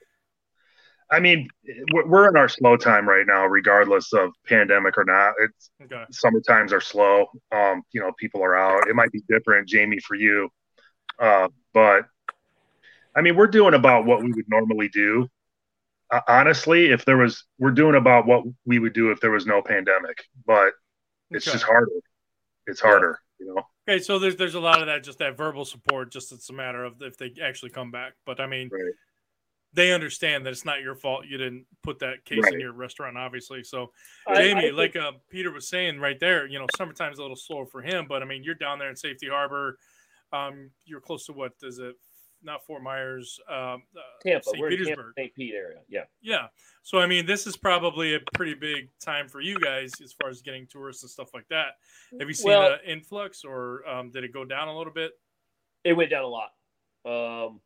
[1.10, 1.48] I mean,
[1.92, 5.34] we're we're in our slow time right now, regardless of pandemic or not.
[5.40, 6.04] It's okay.
[6.10, 7.26] summer times are slow.
[7.50, 8.88] Um, you know, people are out.
[8.88, 10.50] It might be different, Jamie, for you.
[11.18, 12.04] Uh, but
[13.14, 15.28] I mean, we're doing about what we would normally do.
[16.10, 19.46] Uh, honestly, if there was, we're doing about what we would do if there was
[19.46, 20.24] no pandemic.
[20.46, 20.72] But
[21.30, 21.54] it's Okay.
[21.54, 21.90] just harder.
[22.66, 23.62] It's harder, you know.
[23.88, 26.12] Okay, so there's there's a lot of that, just that verbal support.
[26.12, 28.12] Just it's a matter of if they actually come back.
[28.26, 28.92] But I mean, Right.
[29.74, 31.26] They understand that it's not your fault.
[31.26, 33.62] You didn't put that case in your restaurant, obviously.
[33.62, 33.92] So
[34.26, 37.22] I- Jamie, I think- like uh, Peter was saying right there, you know, summertime's a
[37.22, 39.78] little slower for him, but I mean, you're down there in Safety Harbor.
[40.32, 41.94] Um, you're close to what is it?
[42.42, 44.58] Not Fort Myers, um, uh, Tampa, St.
[44.60, 45.12] we're in Tampa, Petersburg.
[45.18, 45.34] St.
[45.34, 45.78] Pete area.
[45.88, 46.04] Yeah.
[46.22, 46.46] Yeah.
[46.82, 50.30] So I mean, this is probably a pretty big time for you guys as far
[50.30, 51.78] as getting tourists and stuff like that.
[52.20, 55.12] Have you seen Well- an influx, or um, did it go down a little bit?
[55.84, 56.50] It went down a lot.
[57.04, 57.60] Um,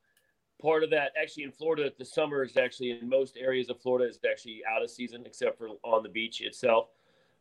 [0.63, 4.09] part of that, actually, in Florida, the summer is actually in most areas of Florida
[4.09, 6.89] is actually out of season, except for on the beach itself,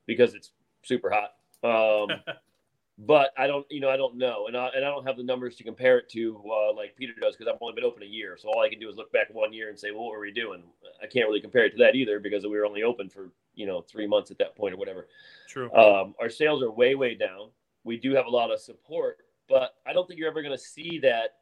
[0.07, 1.35] because it's super hot.
[1.63, 2.17] Um,
[2.97, 5.23] but I don't, you know, I don't know, and I and I don't have the
[5.23, 8.07] numbers to compare it to uh, like Peter does because I've only been open a
[8.07, 8.37] year.
[8.41, 10.21] So all I can do is look back one year and say, well, what were
[10.21, 10.63] we doing?
[11.01, 13.67] I can't really compare it to that either because we were only open for you
[13.67, 15.07] know three months at that point or whatever.
[15.47, 15.71] True.
[15.73, 17.49] Um, our sales are way, way down.
[17.83, 20.63] We do have a lot of support, but I don't think you're ever going to
[20.63, 21.40] see that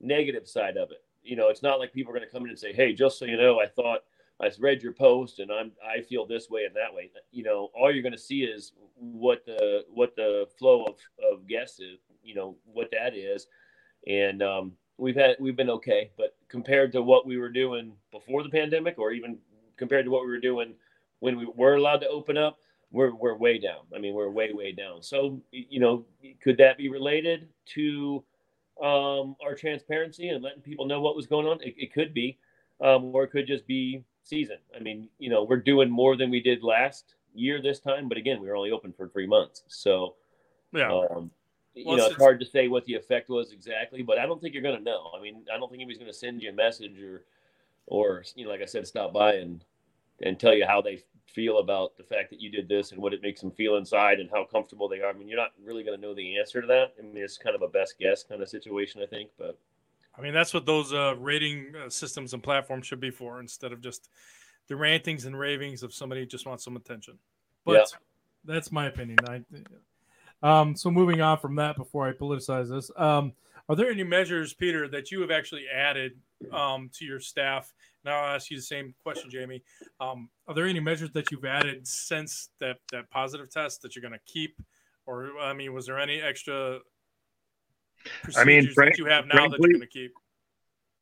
[0.00, 1.02] negative side of it.
[1.22, 3.18] You know, it's not like people are going to come in and say, "Hey, just
[3.18, 4.00] so you know, I thought
[4.40, 7.70] I read your post and I'm I feel this way and that way." You know,
[7.74, 10.96] all you're going to see is what the what the flow of
[11.32, 11.98] of guests is.
[12.22, 13.46] You know what that is,
[14.06, 18.42] and um, we've had we've been okay, but compared to what we were doing before
[18.42, 19.38] the pandemic, or even
[19.76, 20.74] compared to what we were doing
[21.20, 22.58] when we were allowed to open up,
[22.90, 23.80] we're we're way down.
[23.94, 25.02] I mean, we're way way down.
[25.02, 26.04] So you know,
[26.40, 28.24] could that be related to
[28.82, 31.60] um, our transparency and letting people know what was going on?
[31.62, 32.38] It, it could be,
[32.80, 34.58] um, or it could just be season.
[34.74, 38.18] I mean, you know, we're doing more than we did last year this time, but
[38.18, 40.14] again, we were only open for three months, so
[40.72, 40.90] Yeah.
[40.92, 41.30] um,
[41.74, 44.26] you Well, know, it's- it's hard to say what the effect was exactly, but I
[44.26, 45.12] don't think you're going to know.
[45.16, 47.24] I mean, I don't think anybody's going to send you a message or
[47.86, 49.64] or you know, like I said, stop by and
[50.22, 53.12] and tell you how they feel about the fact that you did this and what
[53.12, 55.10] it makes them feel inside and how comfortable they are.
[55.10, 56.94] I mean, you're not really going to know the answer to that.
[56.98, 59.30] I mean, it's kind of a best guess kind of situation, I think.
[59.38, 59.58] But
[60.16, 63.72] I mean, that's what those uh, rating uh, systems and platforms should be for, instead
[63.72, 64.08] of just
[64.68, 67.18] the rantings and ravings of somebody who just wants some attention.
[67.64, 67.98] But yeah.
[68.44, 69.18] that's my opinion.
[69.28, 69.42] I
[70.42, 73.32] um, so moving on from that, before I politicize this, um,
[73.68, 76.12] are there any measures, Peter, that you have actually added
[76.52, 77.72] um, to your staff?
[78.06, 79.64] Now I'll ask you the same question, Jamie.
[80.00, 84.02] Um, are there any measures that you've added since that that positive test that you're
[84.02, 84.56] going to keep,
[85.06, 86.78] or I mean, was there any extra?
[88.36, 90.12] I mean, frank, that you have now frankly, that you're going to keep.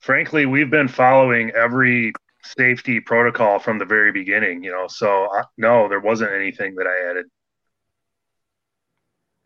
[0.00, 4.64] Frankly, we've been following every safety protocol from the very beginning.
[4.64, 7.26] You know, so uh, no, there wasn't anything that I added.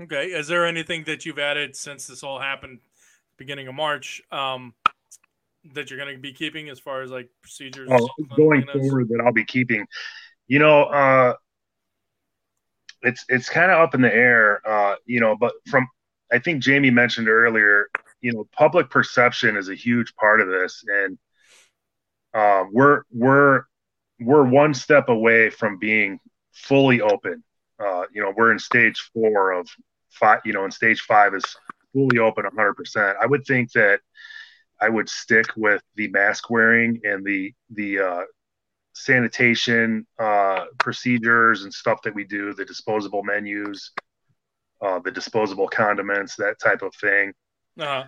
[0.00, 0.26] Okay.
[0.26, 2.78] Is there anything that you've added since this all happened,
[3.36, 4.74] beginning of March, um,
[5.74, 7.88] that you're going to be keeping as far as like procedures?
[7.90, 9.86] Oh, going forward, that I'll be keeping.
[10.46, 11.34] You know, uh,
[13.02, 14.60] it's it's kind of up in the air.
[14.66, 15.86] Uh, you know, but from
[16.32, 17.88] I think Jamie mentioned earlier,
[18.20, 21.18] you know, public perception is a huge part of this, and
[22.34, 23.64] uh, we're we're
[24.20, 26.18] we're one step away from being
[26.52, 27.42] fully open.
[27.78, 29.68] Uh, you know, we're in stage four of
[30.10, 31.44] five, you know, in stage five is
[31.92, 33.14] fully open 100%.
[33.20, 34.00] I would think that
[34.80, 38.22] I would stick with the mask wearing and the the uh,
[38.94, 43.92] sanitation uh, procedures and stuff that we do, the disposable menus,
[44.80, 47.32] uh, the disposable condiments, that type of thing.
[47.78, 48.04] Uh-huh.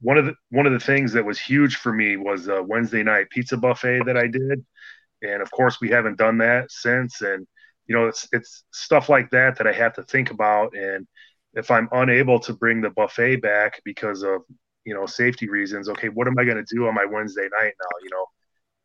[0.00, 3.02] One of the one of the things that was huge for me was a Wednesday
[3.02, 4.64] night pizza buffet that I did,
[5.22, 7.22] and of course we haven't done that since.
[7.22, 7.46] And
[7.86, 10.76] you know, it's it's stuff like that that I have to think about.
[10.76, 11.06] And
[11.54, 14.42] if I'm unable to bring the buffet back because of
[14.86, 17.74] you know safety reasons, okay, what am I going to do on my Wednesday night
[17.80, 17.88] now?
[18.02, 18.26] You know,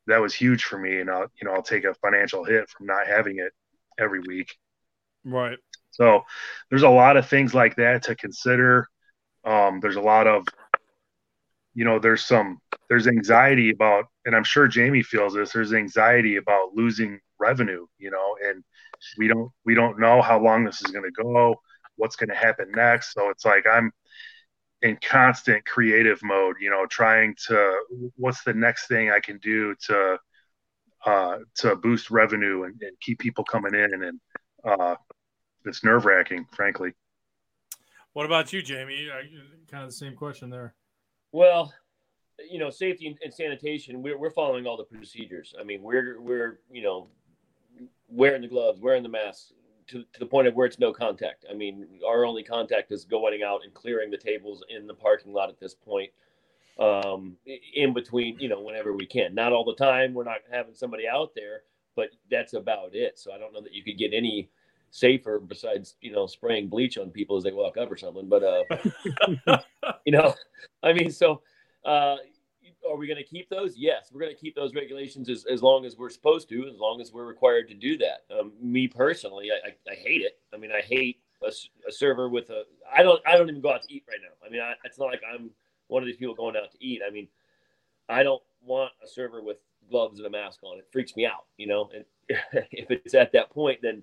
[0.07, 2.87] that was huge for me, and I'll you know I'll take a financial hit from
[2.87, 3.53] not having it
[3.99, 4.55] every week.
[5.23, 5.57] Right.
[5.91, 6.23] So
[6.69, 8.87] there's a lot of things like that to consider.
[9.45, 10.45] Um, there's a lot of
[11.73, 12.59] you know there's some
[12.89, 18.11] there's anxiety about and i'm sure jamie feels this there's anxiety about losing revenue you
[18.11, 18.63] know and
[19.17, 21.55] we don't we don't know how long this is going to go
[21.95, 23.91] what's going to happen next so it's like i'm
[24.81, 27.75] in constant creative mode you know trying to
[28.15, 30.17] what's the next thing i can do to
[31.05, 34.19] uh to boost revenue and, and keep people coming in and, and
[34.65, 34.95] uh
[35.65, 36.91] it's nerve wracking frankly.
[38.13, 39.07] What about you jamie?
[39.69, 40.73] Kind of the same question there.
[41.31, 41.73] Well
[42.49, 45.53] you know safety and sanitation we're, we're following all the procedures.
[45.59, 47.07] I mean we're we're you know
[48.07, 49.51] wearing the gloves, wearing the mask
[49.91, 51.45] to, to the point of where it's no contact.
[51.49, 55.33] I mean, our only contact is going out and clearing the tables in the parking
[55.33, 56.11] lot at this point.
[56.79, 57.35] Um,
[57.75, 59.35] in between, you know, whenever we can.
[59.35, 60.13] Not all the time.
[60.13, 61.63] We're not having somebody out there,
[61.95, 63.19] but that's about it.
[63.19, 64.49] So I don't know that you could get any
[64.89, 68.27] safer besides you know spraying bleach on people as they walk up or something.
[68.27, 69.57] But uh,
[70.05, 70.33] you know,
[70.81, 71.41] I mean, so
[71.85, 72.15] uh,
[72.89, 73.77] are we going to keep those?
[73.77, 76.79] Yes, we're going to keep those regulations as, as long as we're supposed to, as
[76.79, 78.25] long as we're required to do that.
[78.37, 80.39] Um, me personally, I, I, I, hate it.
[80.53, 81.51] I mean, I hate a,
[81.87, 82.63] a, server with a.
[82.93, 83.21] I don't.
[83.25, 84.45] I don't even go out to eat right now.
[84.45, 85.51] I mean, I, it's not like I'm
[85.87, 87.01] one of these people going out to eat.
[87.05, 87.27] I mean,
[88.09, 89.57] I don't want a server with
[89.89, 90.77] gloves and a mask on.
[90.77, 91.45] It freaks me out.
[91.57, 92.05] You know, and
[92.71, 94.01] if it's at that point, then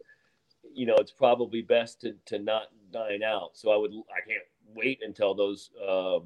[0.72, 3.50] you know it's probably best to to not dine out.
[3.54, 3.92] So I would.
[3.92, 5.70] I can't wait until those.
[5.80, 6.20] Uh,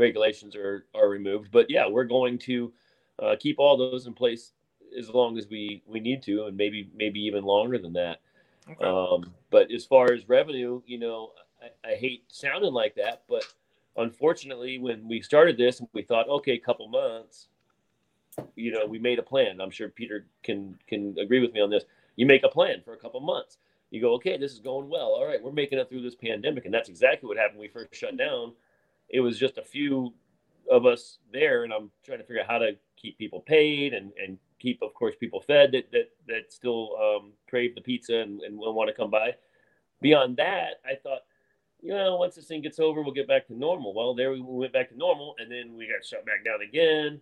[0.00, 1.50] regulations are are removed.
[1.52, 2.72] But yeah, we're going to
[3.20, 4.52] uh, keep all those in place
[4.98, 8.20] as long as we we need to, and maybe maybe even longer than that.
[8.68, 8.84] Okay.
[8.84, 11.32] Um, but as far as revenue, you know,
[11.62, 13.42] I, I, hate sounding like that, but
[13.96, 17.48] unfortunately, when we started this, we thought, okay, a couple months,
[18.54, 19.60] you know, we made a plan.
[19.60, 21.84] I'm sure Peter can can agree with me on this.
[22.16, 23.58] You make a plan for a couple months.
[23.90, 25.08] You go, okay, this is going well.
[25.08, 27.72] All right, we're making it through this pandemic, and that's exactly what happened when we
[27.72, 28.52] first shut down
[29.10, 30.14] it was just a few
[30.70, 34.12] of us there, and I'm trying to figure out how to keep people paid and,
[34.22, 38.40] and keep, of course, people fed that that, that still um, crave the pizza and,
[38.42, 39.34] and want to come by.
[40.00, 41.20] Beyond that, I thought,
[41.82, 43.94] you know, once this thing gets over, we'll get back to normal.
[43.94, 47.20] Well, there we went back to normal, and then we got shut back down again.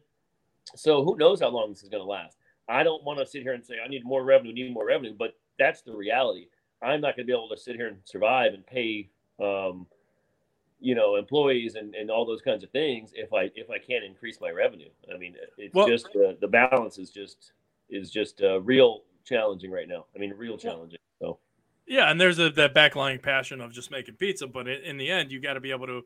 [0.76, 2.36] So who knows how long this is going to last?
[2.68, 5.14] I don't want to sit here and say I need more revenue, need more revenue,
[5.18, 6.48] but that's the reality.
[6.82, 9.08] I'm not going to be able to sit here and survive and pay
[9.40, 9.86] um,
[10.80, 14.04] you know employees and, and all those kinds of things if i if i can't
[14.04, 17.52] increase my revenue i mean it's well, just uh, the balance is just
[17.90, 21.38] is just uh, real challenging right now i mean real challenging so
[21.86, 25.10] yeah and there's a, that backlying passion of just making pizza but in, in the
[25.10, 26.02] end you got to be able to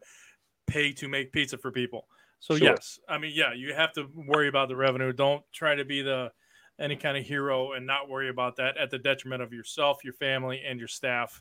[0.66, 2.06] pay to make pizza for people
[2.42, 2.70] So sure.
[2.70, 5.12] yes, I mean, yeah, you have to worry about the revenue.
[5.12, 6.32] Don't try to be the
[6.80, 10.14] any kind of hero and not worry about that at the detriment of yourself, your
[10.14, 11.40] family, and your staff,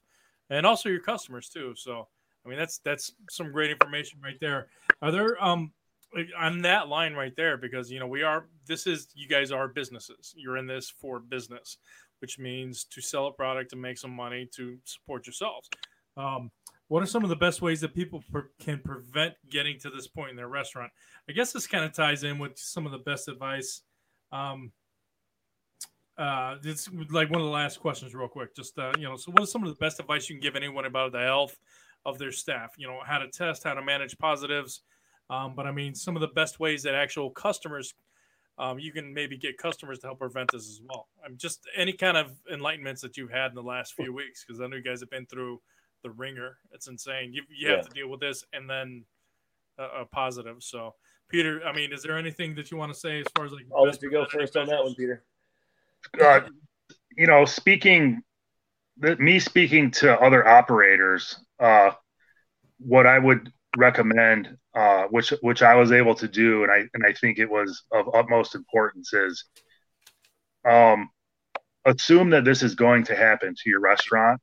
[0.52, 1.74] and also your customers too.
[1.76, 2.08] So,
[2.46, 4.68] I mean, that's that's some great information right there.
[5.02, 5.72] Are there um
[6.38, 9.68] on that line right there because you know we are this is you guys are
[9.68, 10.34] businesses.
[10.36, 11.78] You're in this for business,
[12.20, 15.70] which means to sell a product and make some money to support yourselves.
[16.18, 16.52] Um,
[16.88, 20.08] what are some of the best ways that people per- can prevent getting to this
[20.08, 20.92] point in their restaurant?
[21.30, 23.82] I guess this kind of ties in with some of the best advice.
[24.34, 24.74] Um,
[26.18, 28.54] uh, it's like one of the last questions, real quick.
[28.54, 30.58] Just uh, you know, so what is some of the best advice you can give
[30.58, 31.58] anyone about the health
[32.06, 32.74] of their staff?
[32.78, 34.82] You know, how to test, how to manage positives.
[35.30, 37.94] Um, but I mean, some of the best ways that actual customers,
[38.58, 41.08] um, you can maybe get customers to help prevent this as well.
[41.26, 44.60] I'm just any kind of enlightenments that you've had in the last few weeks, because
[44.60, 45.62] I know you guys have been through
[46.04, 46.58] the ringer.
[46.72, 47.34] It's insane.
[47.34, 47.78] You you yeah.
[47.78, 49.06] have to deal with this and then
[49.78, 50.58] a, a, positive.
[50.60, 50.96] So,
[51.30, 53.66] Peter, I mean, is there anything that you want to say as far as like?
[53.76, 55.24] I'll let you go first on that one, Peter.
[56.22, 56.42] Uh,
[57.16, 58.22] you know, speaking,
[58.98, 61.92] me speaking to other operators, uh,
[62.80, 67.06] what I would recommend, uh, which which I was able to do, and I and
[67.06, 69.46] I think it was of utmost importance, is
[70.70, 71.10] um,
[71.86, 74.40] assume that this is going to happen to your restaurant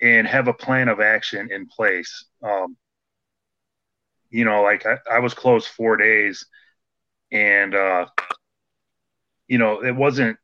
[0.00, 2.26] and have a plan of action in place.
[2.42, 2.76] Um,
[4.30, 6.46] you know, like I, I, was closed four days,
[7.32, 8.06] and uh,
[9.48, 10.36] you know, it wasn't,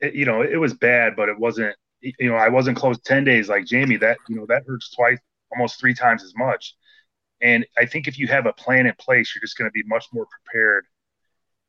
[0.00, 3.24] it, you know, it was bad, but it wasn't, you know, I wasn't closed ten
[3.24, 3.96] days like Jamie.
[3.96, 5.18] That you know, that hurts twice,
[5.52, 6.74] almost three times as much.
[7.42, 9.82] And I think if you have a plan in place, you're just going to be
[9.86, 10.84] much more prepared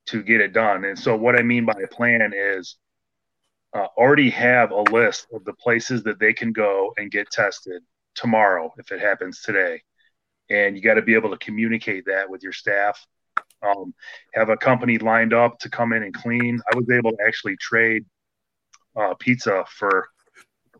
[0.08, 0.84] to get it done.
[0.86, 2.78] And so, what I mean by a plan is
[3.74, 7.82] uh, already have a list of the places that they can go and get tested
[8.15, 9.82] tomorrow if it happens today.
[10.50, 13.06] And you got to be able to communicate that with your staff.
[13.63, 13.94] Um,
[14.34, 16.60] have a company lined up to come in and clean.
[16.74, 18.06] I was able to actually trade
[18.96, 20.08] uh, pizza for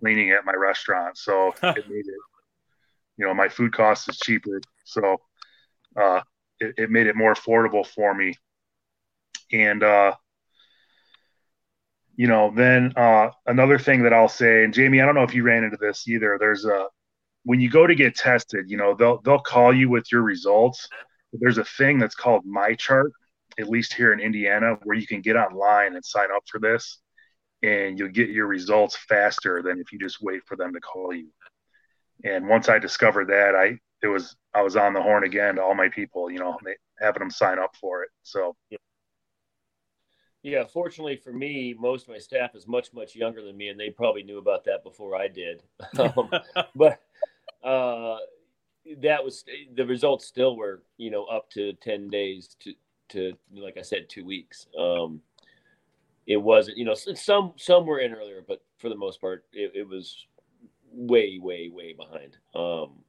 [0.02, 2.22] cleaning at my restaurant, so it made it.
[3.18, 5.22] You know, my food cost is cheaper, so
[5.96, 6.22] uh,
[6.60, 8.34] it, it, made it more affordable for me.
[9.52, 10.16] And uh,
[12.16, 15.36] you know, then uh, another thing that I'll say, and Jamie, I don't know if
[15.36, 16.38] you ran into this either.
[16.40, 16.88] There's a
[17.44, 20.88] when you go to get tested, you know, they'll they'll call you with your results.
[21.34, 23.12] There's a thing that's called MyChart,
[23.60, 27.00] at least here in Indiana, where you can get online and sign up for this,
[27.64, 31.14] and you'll get your results faster than if you just wait for them to call
[31.14, 31.30] you.
[32.24, 35.64] And once I discovered that, I it was I was on the horn again to
[35.64, 36.58] all my people, you know,
[37.00, 38.10] having them sign up for it.
[38.24, 38.56] So.
[38.70, 38.78] Yeah
[40.44, 43.80] yeah, fortunately for me, most of my staff is much much younger than me, and
[43.80, 45.64] they probably knew about that before I did.
[46.00, 46.32] Um,
[46.76, 47.02] but
[47.64, 48.18] uh,
[48.98, 49.44] that was
[49.76, 50.26] the results.
[50.26, 52.74] Still were you know up to ten days to
[53.10, 54.68] to like I said two weeks.
[54.78, 55.22] Um,
[56.32, 59.74] it wasn't you know some some were in earlier, but for the most part, it,
[59.76, 60.28] it was
[60.94, 62.38] way way way behind.
[62.56, 63.00] Um,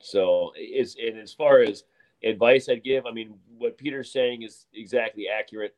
[0.00, 1.84] so it's and as far as
[2.22, 5.76] advice I'd give, I mean, what Peter's saying is exactly accurate.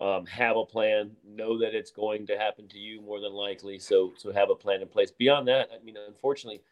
[0.00, 3.78] Um, have a plan know that it's going to happen to you more than likely
[3.78, 5.10] so so have a plan in place.
[5.10, 6.62] Beyond that i mean unfortunately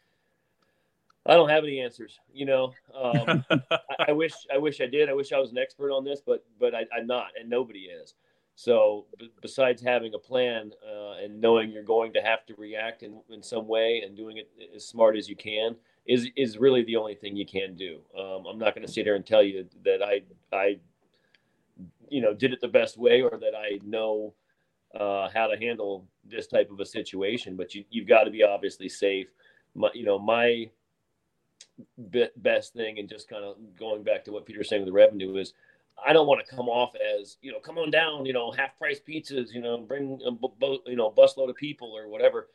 [1.27, 2.73] i don't have any answers you know?
[2.95, 5.09] Um, I, I, wish i wish i did.
[5.09, 7.81] I wish i was an expert on this but but I, am not and nobody
[7.81, 8.15] is
[8.59, 13.03] so b- besides having a plan uh, and knowing you're going to have to react
[13.03, 16.83] in, in some way and doing it as smart as you can is is really
[16.83, 19.43] the only thing you can do um, i'm not going to sit here and tell
[19.43, 20.77] you that i i
[22.09, 24.33] you know did it the best way or that I know
[24.99, 27.55] uh, how to handle this type of a situation.
[27.55, 29.27] But you you've got to be obviously safe.
[29.75, 30.69] My, you know my
[32.09, 34.93] be- best thing, and just kind of going back to what Peter's saying with the
[34.93, 35.53] revenue is.
[36.05, 38.77] I don't want to come off as you know, come on down, you know, half
[38.77, 42.47] price pizzas, you know, bring a boat, you know, busload of people or whatever.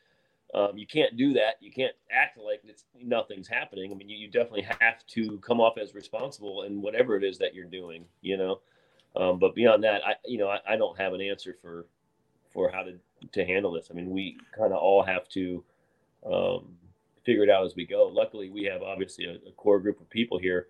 [0.54, 1.54] Um, you can't do that.
[1.60, 3.90] You can't act like it's nothing's happening.
[3.90, 7.38] I mean, you, you, definitely have to come off as responsible in whatever it is
[7.38, 8.04] that you're doing.
[8.20, 8.60] You know,
[9.16, 11.86] um, but beyond that, I you know I, I, don't have an answer for
[12.52, 12.98] for how to
[13.32, 13.88] to handle this.
[13.90, 15.64] I mean, we kind of all have to
[16.24, 16.76] um,
[17.24, 18.06] figure it out as we go.
[18.12, 20.68] Luckily, we have obviously a, a, core group of people here.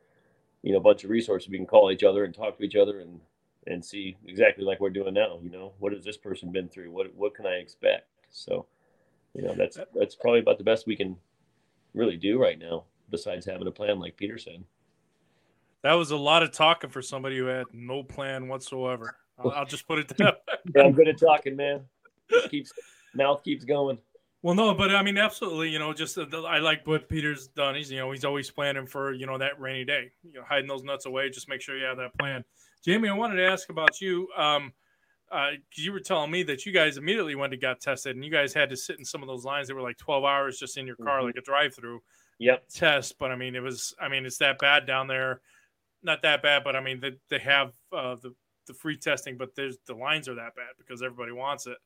[0.64, 2.74] You know, a bunch of resources we can call each other and talk to each
[2.74, 3.20] other and
[3.66, 5.38] and see exactly like we're doing now.
[5.42, 6.90] You know, what has this person been through?
[6.90, 8.08] What what can I expect?
[8.30, 8.66] So,
[9.34, 11.16] you know, that's that's probably about the best we can
[11.92, 12.84] really do right now.
[13.10, 14.64] Besides having a plan, like Peter said.
[15.82, 19.18] That was a lot of talking for somebody who had no plan whatsoever.
[19.38, 20.32] I'll, I'll just put it down.
[20.74, 21.82] yeah, I'm good at talking, man.
[22.48, 22.72] keeps
[23.14, 23.98] mouth keeps going.
[24.44, 25.70] Well, no, but I mean, absolutely.
[25.70, 27.76] You know, just uh, I like what Peter's done.
[27.76, 30.10] He's you know he's always planning for you know that rainy day.
[30.22, 31.30] You know, hiding those nuts away.
[31.30, 32.44] Just make sure you have that plan.
[32.84, 34.28] Jamie, I wanted to ask about you.
[34.36, 34.74] Um,
[35.32, 38.30] uh, you were telling me that you guys immediately went and got tested, and you
[38.30, 40.76] guys had to sit in some of those lines that were like twelve hours just
[40.76, 41.28] in your car, mm-hmm.
[41.28, 42.02] like a drive-through.
[42.38, 42.68] Yep.
[42.68, 43.94] Test, but I mean, it was.
[43.98, 45.40] I mean, it's that bad down there.
[46.02, 48.34] Not that bad, but I mean, they, they have uh, the
[48.66, 51.78] the free testing, but there's the lines are that bad because everybody wants it.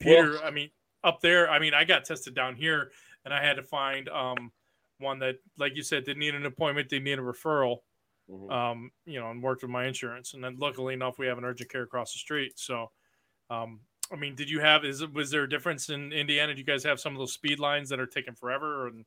[0.00, 0.70] Peter, well, I mean,
[1.04, 2.90] up there, I mean, I got tested down here,
[3.24, 4.52] and I had to find um,
[4.98, 7.78] one that, like you said, didn't need an appointment, didn't need a referral.
[8.30, 8.50] Mm-hmm.
[8.50, 11.46] Um, you know, and worked with my insurance, and then luckily enough, we have an
[11.46, 12.52] urgent care across the street.
[12.56, 12.90] So,
[13.48, 13.80] um,
[14.12, 14.84] I mean, did you have?
[14.84, 16.52] Is was there a difference in Indiana?
[16.52, 18.88] Do you guys have some of those speed lines that are taking forever?
[18.88, 19.06] And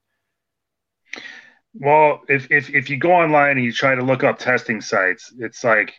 [1.76, 5.32] well, if if if you go online and you try to look up testing sites,
[5.38, 5.94] it's like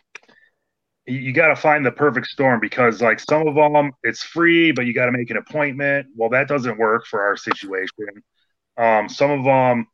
[1.05, 4.85] you got to find the perfect storm because like some of them it's free but
[4.85, 6.07] you got to make an appointment.
[6.15, 8.23] Well that doesn't work for our situation.
[8.77, 9.87] Um, some of them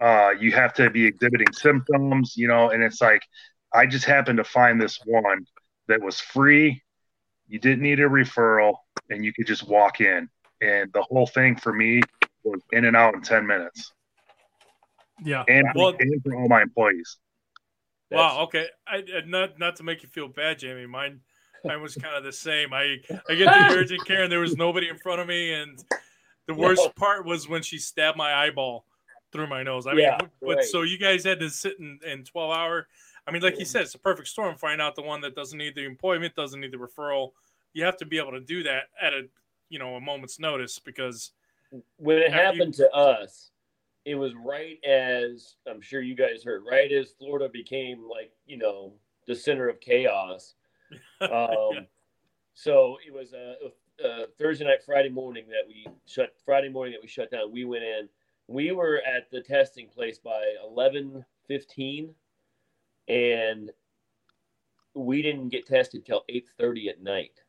[0.00, 3.22] uh, you have to be exhibiting symptoms you know and it's like
[3.72, 5.46] i just happened to find this one
[5.88, 6.82] that was free.
[7.48, 8.76] You didn't need a referral
[9.10, 10.28] and you could just walk in.
[10.60, 12.00] And the whole thing for me
[12.44, 13.92] was in and out in 10 minutes.
[15.24, 15.44] Yeah.
[15.48, 17.18] And, well, and for all my employees
[18.16, 18.42] wow.
[18.44, 18.66] Okay.
[18.86, 20.86] I, uh, not not to make you feel bad, Jamie.
[20.86, 21.20] Mine
[21.64, 22.72] mine was kind of the same.
[22.72, 22.96] I
[23.28, 25.82] I get the urgent care and there was nobody in front of me, and
[26.46, 26.88] the worst no.
[26.90, 28.84] part was when she stabbed my eyeball
[29.32, 29.86] through my nose.
[29.86, 30.64] I mean, yeah, but right.
[30.64, 32.86] so you guys had to sit in, in 12 hour.
[33.26, 34.56] I mean, like you said, it's a perfect storm.
[34.56, 37.30] Find out the one that doesn't need the employment, doesn't need the referral.
[37.72, 39.22] You have to be able to do that at a
[39.68, 41.32] you know a moment's notice because
[41.96, 43.51] when it happened you, to us,
[44.04, 48.58] it was right as I'm sure you guys heard, right as Florida became like you
[48.58, 48.94] know
[49.26, 50.54] the center of chaos.
[51.22, 51.80] Um, yeah.
[52.52, 53.54] So it was a,
[54.04, 56.34] a, Thursday night, Friday morning that we shut.
[56.44, 57.50] Friday morning that we shut down.
[57.50, 58.08] We went in.
[58.48, 62.14] We were at the testing place by eleven fifteen,
[63.08, 63.70] and
[64.94, 67.40] we didn't get tested till eight thirty at night.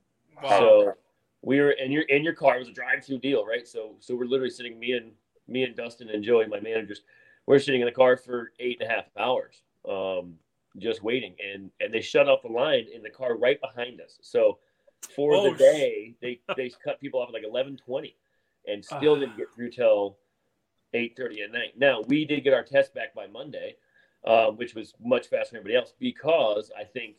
[0.41, 0.59] Wow.
[0.59, 0.93] So
[1.41, 2.55] we were in your in your car.
[2.55, 3.67] It was a drive-through deal, right?
[3.67, 5.11] So so we're literally sitting me and
[5.47, 7.01] me and Dustin and Joey, my managers,
[7.45, 10.35] we're sitting in the car for eight and a half hours, um,
[10.77, 11.35] just waiting.
[11.43, 14.17] And and they shut off the line in the car right behind us.
[14.21, 14.59] So
[15.15, 18.15] for oh, the day, they they cut people off at like eleven twenty,
[18.67, 20.17] and still uh, didn't get through till
[20.93, 21.73] eight thirty at night.
[21.77, 23.75] Now we did get our test back by Monday,
[24.25, 27.17] um, which was much faster than everybody else because I think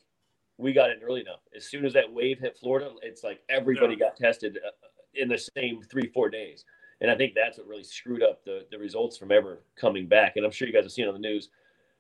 [0.57, 1.41] we got in early enough.
[1.55, 4.07] As soon as that wave hit Florida, it's like everybody yeah.
[4.07, 4.70] got tested uh,
[5.14, 6.64] in the same three four days.
[7.05, 10.37] And I think that's what really screwed up the, the results from ever coming back.
[10.37, 11.51] And I'm sure you guys have seen on the news,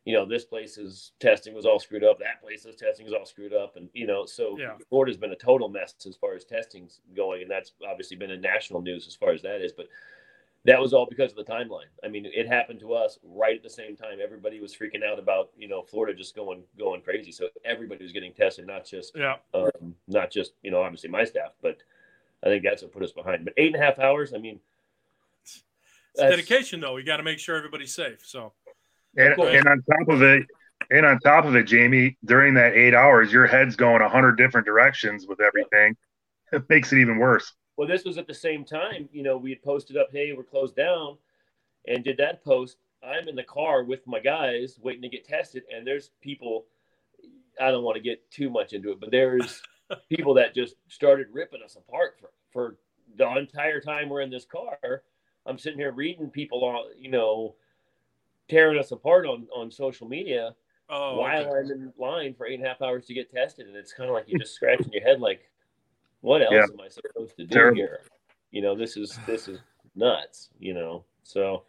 [0.06, 2.18] you know, this place's testing was all screwed up.
[2.20, 3.76] That place's testing was all screwed up.
[3.76, 4.78] And, you know, so yeah.
[4.88, 7.42] Florida's been a total mess as far as testing's going.
[7.42, 9.72] And that's obviously been in national news as far as that is.
[9.72, 9.88] But
[10.64, 11.90] that was all because of the timeline.
[12.02, 14.20] I mean, it happened to us right at the same time.
[14.22, 17.30] Everybody was freaking out about, you know, Florida just going going crazy.
[17.30, 21.24] So everybody was getting tested, not just yeah, um, not just you know, obviously my
[21.24, 21.76] staff, but
[22.42, 23.44] I think that's what put us behind.
[23.44, 24.32] But eight and a half hours.
[24.32, 24.58] I mean,
[26.14, 26.94] it's dedication, though.
[26.94, 28.18] We got to make sure everybody's safe.
[28.24, 28.52] So,
[29.16, 30.44] and, and on top of it,
[30.90, 34.36] and on top of it, Jamie, during that eight hours, your head's going a hundred
[34.36, 35.96] different directions with everything.
[36.52, 37.52] It makes it even worse.
[37.76, 39.08] Well, this was at the same time.
[39.10, 41.16] You know, we had posted up, "Hey, we're closed down,"
[41.88, 42.76] and did that post.
[43.02, 46.66] I'm in the car with my guys waiting to get tested, and there's people.
[47.60, 49.62] I don't want to get too much into it, but there's
[50.08, 52.76] people that just started ripping us apart for for
[53.16, 55.02] the entire time we're in this car
[55.46, 57.54] I'm sitting here reading people on, you know,
[58.48, 60.54] tearing us apart on on social media
[60.90, 61.58] oh, while okay.
[61.58, 64.08] I'm in line for eight and a half hours to get tested, and it's kind
[64.08, 65.50] of like you're just scratching your head, like,
[66.20, 66.62] what else yeah.
[66.62, 67.76] am I supposed to do Terrible.
[67.76, 68.00] here?
[68.50, 69.60] You know, this is this is
[69.94, 70.50] nuts.
[70.58, 71.64] You know, so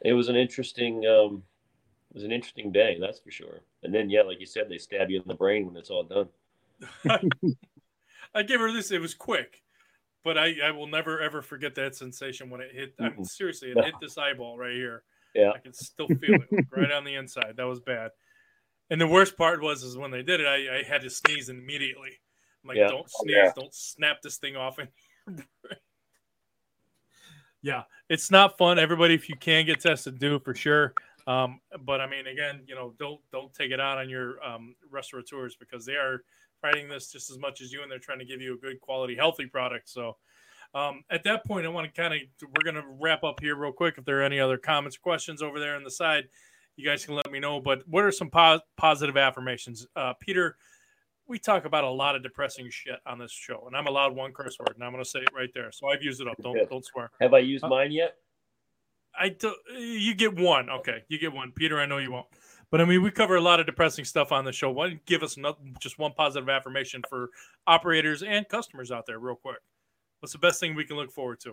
[0.00, 1.42] it was an interesting um,
[2.10, 3.60] it was an interesting day, that's for sure.
[3.82, 6.04] And then, yeah, like you said, they stab you in the brain when it's all
[6.04, 6.28] done.
[8.34, 8.92] I give her this.
[8.92, 9.63] It was quick
[10.24, 12.94] but I, I will never ever forget that sensation when it hit.
[12.98, 15.04] I mean, seriously, it hit this eyeball right here.
[15.34, 17.54] Yeah, I can still feel it right on the inside.
[17.56, 18.10] That was bad.
[18.90, 21.48] And the worst part was is when they did it, I, I had to sneeze
[21.48, 22.10] immediately.
[22.62, 22.88] I'm like, yeah.
[22.88, 23.52] don't oh, sneeze, yeah.
[23.54, 24.78] don't snap this thing off.
[27.62, 28.78] yeah, it's not fun.
[28.78, 30.94] Everybody, if you can get tested, do for sure.
[31.26, 34.74] Um, but I mean, again, you know, don't don't take it out on your um,
[34.90, 36.22] restaurateurs because they are
[36.64, 38.80] fighting this just as much as you, and they're trying to give you a good
[38.80, 39.88] quality, healthy product.
[39.88, 40.16] So,
[40.74, 43.56] um, at that point, I want to kind of we're going to wrap up here
[43.56, 43.96] real quick.
[43.98, 46.24] If there are any other comments, or questions over there on the side,
[46.76, 47.60] you guys can let me know.
[47.60, 50.56] But what are some po- positive affirmations, uh, Peter?
[51.26, 54.32] we talk about a lot of depressing shit on this show, and I'm allowed one
[54.32, 55.72] curse word, and I'm going to say it right there.
[55.72, 56.36] So I've used it up.
[56.42, 56.68] Don't Good.
[56.68, 57.10] don't swear.
[57.20, 58.16] Have I used mine yet?
[59.18, 60.68] I do, you get one.
[60.68, 61.52] Okay, you get one.
[61.52, 62.26] Peter, I know you won't.
[62.74, 64.68] But I mean, we cover a lot of depressing stuff on the show.
[64.68, 67.30] Why don't you give us another, just one positive affirmation for
[67.68, 69.58] operators and customers out there, real quick?
[70.18, 71.52] What's the best thing we can look forward to?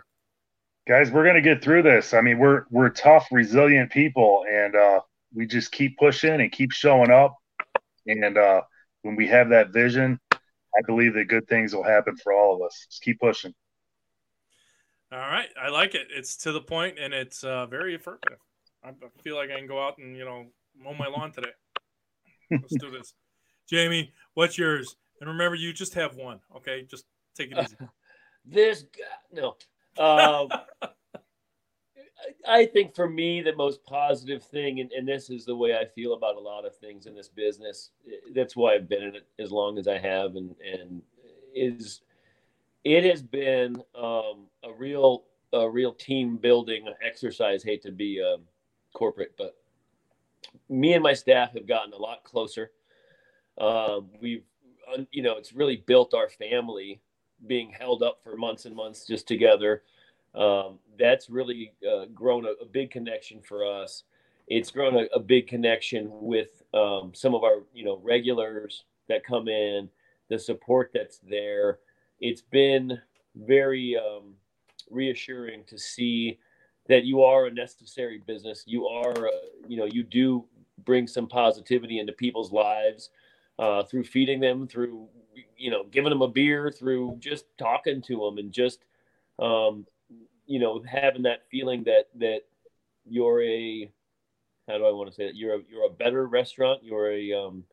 [0.88, 2.16] Guys, we're gonna get through this.
[2.16, 5.02] I mean, we're we're tough, resilient people, and uh,
[5.32, 7.38] we just keep pushing and keep showing up.
[8.08, 8.62] And uh,
[9.04, 12.64] when we have that vision, I believe that good things will happen for all of
[12.64, 12.88] us.
[12.90, 13.54] Just keep pushing.
[15.12, 16.08] All right, I like it.
[16.10, 18.40] It's to the point and it's uh, very affirmative.
[18.84, 20.48] I I feel like I can go out and you know
[20.84, 21.52] mow my lawn today.
[22.50, 23.14] Let's do this,
[23.70, 24.12] Jamie.
[24.34, 24.98] What's yours?
[25.20, 26.40] And remember, you just have one.
[26.56, 27.06] Okay, just
[27.36, 27.76] take it easy.
[28.44, 29.56] This guy, no.
[30.04, 30.50] Um,
[32.48, 35.86] I think for me, the most positive thing, and, and this is the way I
[35.86, 37.92] feel about a lot of things in this business.
[38.34, 41.04] That's why I've been in it as long as I have, and and
[41.54, 42.02] is
[42.84, 47.64] it has been um, a real a real team building exercise.
[47.64, 48.42] Hate to be um,
[48.94, 49.56] corporate, but
[50.70, 52.72] me and my staff have gotten a lot closer.
[53.60, 54.44] Um, we've
[55.12, 57.02] you know it's really built our family
[57.48, 59.84] being held up for months and months just together.
[60.34, 64.04] Um, that's really uh, grown a, a, big connection for us.
[64.48, 69.26] It's grown a, a big connection with um, some of our, you know, regulars that
[69.26, 69.90] come in,
[70.30, 71.80] the support that's there.
[72.22, 72.98] It's been
[73.36, 74.36] very um,
[74.90, 76.40] reassuring to see
[76.92, 78.66] that you are a necessary business.
[78.68, 80.46] You are, uh, you know, you do
[80.84, 83.12] bring some positivity into people's lives
[83.58, 85.08] uh, through feeding them, through
[85.58, 88.80] you know, giving them a beer, through just talking to them, and just
[89.40, 89.86] um,
[90.46, 92.42] you know, having that feeling that that
[93.06, 93.90] you're a
[94.68, 95.36] how do I want to say it?
[95.36, 96.84] You're a you're a better restaurant.
[96.84, 97.64] You're a um,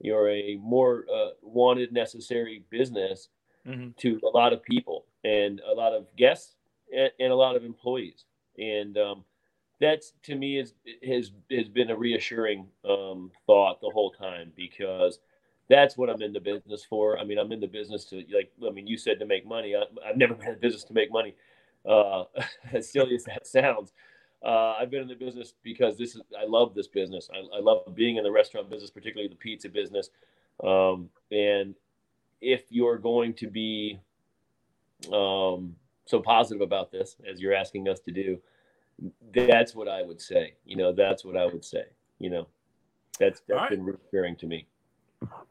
[0.00, 3.28] you're a more uh, wanted, necessary business
[3.66, 3.90] mm-hmm.
[3.98, 6.54] to a lot of people and a lot of guests
[6.94, 8.24] and, and a lot of employees.
[8.58, 9.24] And um,
[9.80, 10.74] that's to me is
[11.06, 15.18] has has been a reassuring um, thought the whole time because
[15.68, 17.18] that's what I'm in the business for.
[17.18, 18.52] I mean, I'm in the business to like.
[18.66, 19.74] I mean, you said to make money.
[19.74, 21.34] I, have never been in business to make money.
[21.88, 22.24] Uh,
[22.72, 23.92] as silly as that sounds,
[24.44, 26.22] uh, I've been in the business because this is.
[26.38, 27.28] I love this business.
[27.32, 30.10] I, I love being in the restaurant business, particularly the pizza business.
[30.62, 31.74] Um, and
[32.40, 33.98] if you're going to be
[35.12, 35.76] um,
[36.06, 38.38] so positive about this as you're asking us to do,
[39.34, 40.54] that's what I would say.
[40.64, 41.84] You know, that's what I would say.
[42.18, 42.46] You know,
[43.18, 43.70] that's that's right.
[43.70, 44.66] been reassuring to me.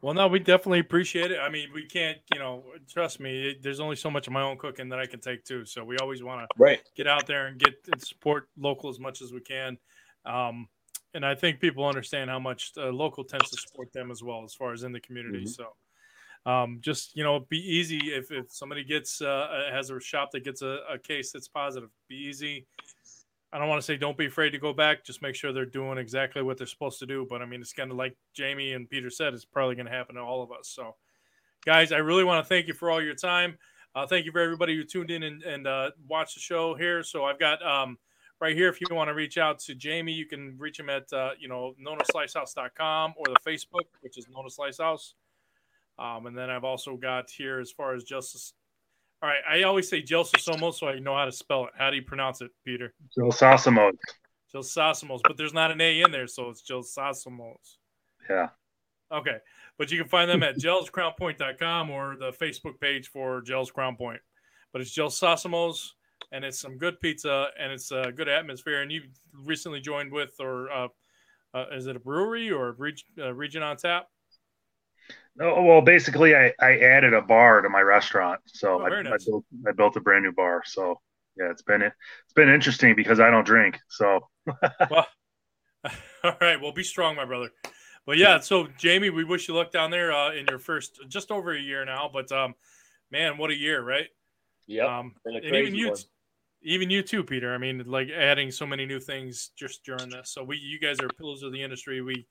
[0.00, 1.38] Well, no, we definitely appreciate it.
[1.40, 3.56] I mean, we can't, you know, trust me.
[3.60, 5.64] There's only so much of my own cooking that I can take too.
[5.64, 6.80] So we always want to right.
[6.94, 9.76] get out there and get and support local as much as we can.
[10.24, 10.68] Um,
[11.14, 14.44] and I think people understand how much uh, local tends to support them as well,
[14.44, 15.38] as far as in the community.
[15.38, 15.46] Mm-hmm.
[15.48, 15.72] So
[16.46, 20.44] um, just you know, be easy if if somebody gets uh, has a shop that
[20.44, 21.90] gets a, a case that's positive.
[22.08, 22.66] Be easy
[23.52, 25.04] I don't want to say don't be afraid to go back.
[25.04, 27.26] Just make sure they're doing exactly what they're supposed to do.
[27.28, 29.92] But I mean, it's kind of like Jamie and Peter said, it's probably going to
[29.92, 30.68] happen to all of us.
[30.68, 30.96] So,
[31.64, 33.56] guys, I really want to thank you for all your time.
[33.94, 37.02] Uh, thank you for everybody who tuned in and, and uh, watched the show here.
[37.02, 37.96] So I've got um,
[38.40, 38.68] right here.
[38.68, 41.48] If you want to reach out to Jamie, you can reach him at uh, you
[41.48, 45.14] know nonaslicehouse.com or the Facebook, which is Nona Slice House.
[45.98, 48.52] Um, and then I've also got here as far as Justice
[49.22, 51.70] all right, I always say Gelsosomo, so I know how to spell it.
[51.76, 52.92] How do you pronounce it, Peter?
[53.18, 53.92] Gelsosomos.
[54.54, 57.78] Gelsosomos, but there's not an A in there, so it's Gelsosomos.
[58.28, 58.48] Yeah.
[59.10, 59.38] Okay,
[59.78, 64.20] but you can find them at gelscrownpoint.com or the Facebook page for Gels Crown Point.
[64.72, 65.92] But it's Gelsosomos,
[66.32, 68.82] and it's some good pizza, and it's a good atmosphere.
[68.82, 69.02] And you
[69.44, 70.88] recently joined with, or uh,
[71.54, 74.08] uh, is it a brewery or a uh, region on tap?
[75.40, 79.12] Oh, well, basically, I, I added a bar to my restaurant, so oh, I, nice.
[79.12, 80.62] I, built I built a brand new bar.
[80.64, 81.00] So
[81.38, 83.78] yeah, it's been it's been interesting because I don't drink.
[83.88, 84.20] So
[84.90, 85.06] well,
[86.24, 87.50] all right, well, be strong, my brother.
[88.06, 91.30] But yeah, so Jamie, we wish you luck down there uh, in your first just
[91.30, 92.08] over a year now.
[92.10, 92.54] But um,
[93.10, 94.06] man, what a year, right?
[94.66, 95.96] Yeah, um, and even you, one.
[96.62, 97.52] even you too, Peter.
[97.52, 100.30] I mean, like adding so many new things just during this.
[100.30, 102.00] So we, you guys are pillars of the industry.
[102.00, 102.26] We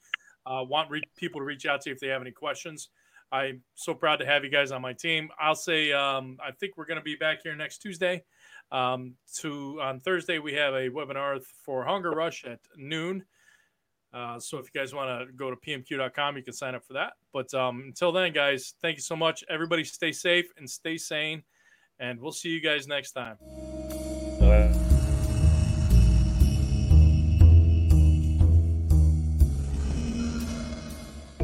[0.46, 2.90] uh, want re- people to reach out to you if they have any questions.
[3.32, 5.30] I'm so proud to have you guys on my team.
[5.40, 8.24] I'll say um, I think we're going to be back here next Tuesday.
[8.72, 13.24] Um, to on Thursday we have a webinar for Hunger Rush at noon.
[14.14, 16.94] Uh, so if you guys want to go to pmq.com, you can sign up for
[16.94, 17.14] that.
[17.34, 19.44] But um, until then, guys, thank you so much.
[19.50, 21.44] Everybody, stay safe and stay sane,
[22.00, 23.36] and we'll see you guys next time.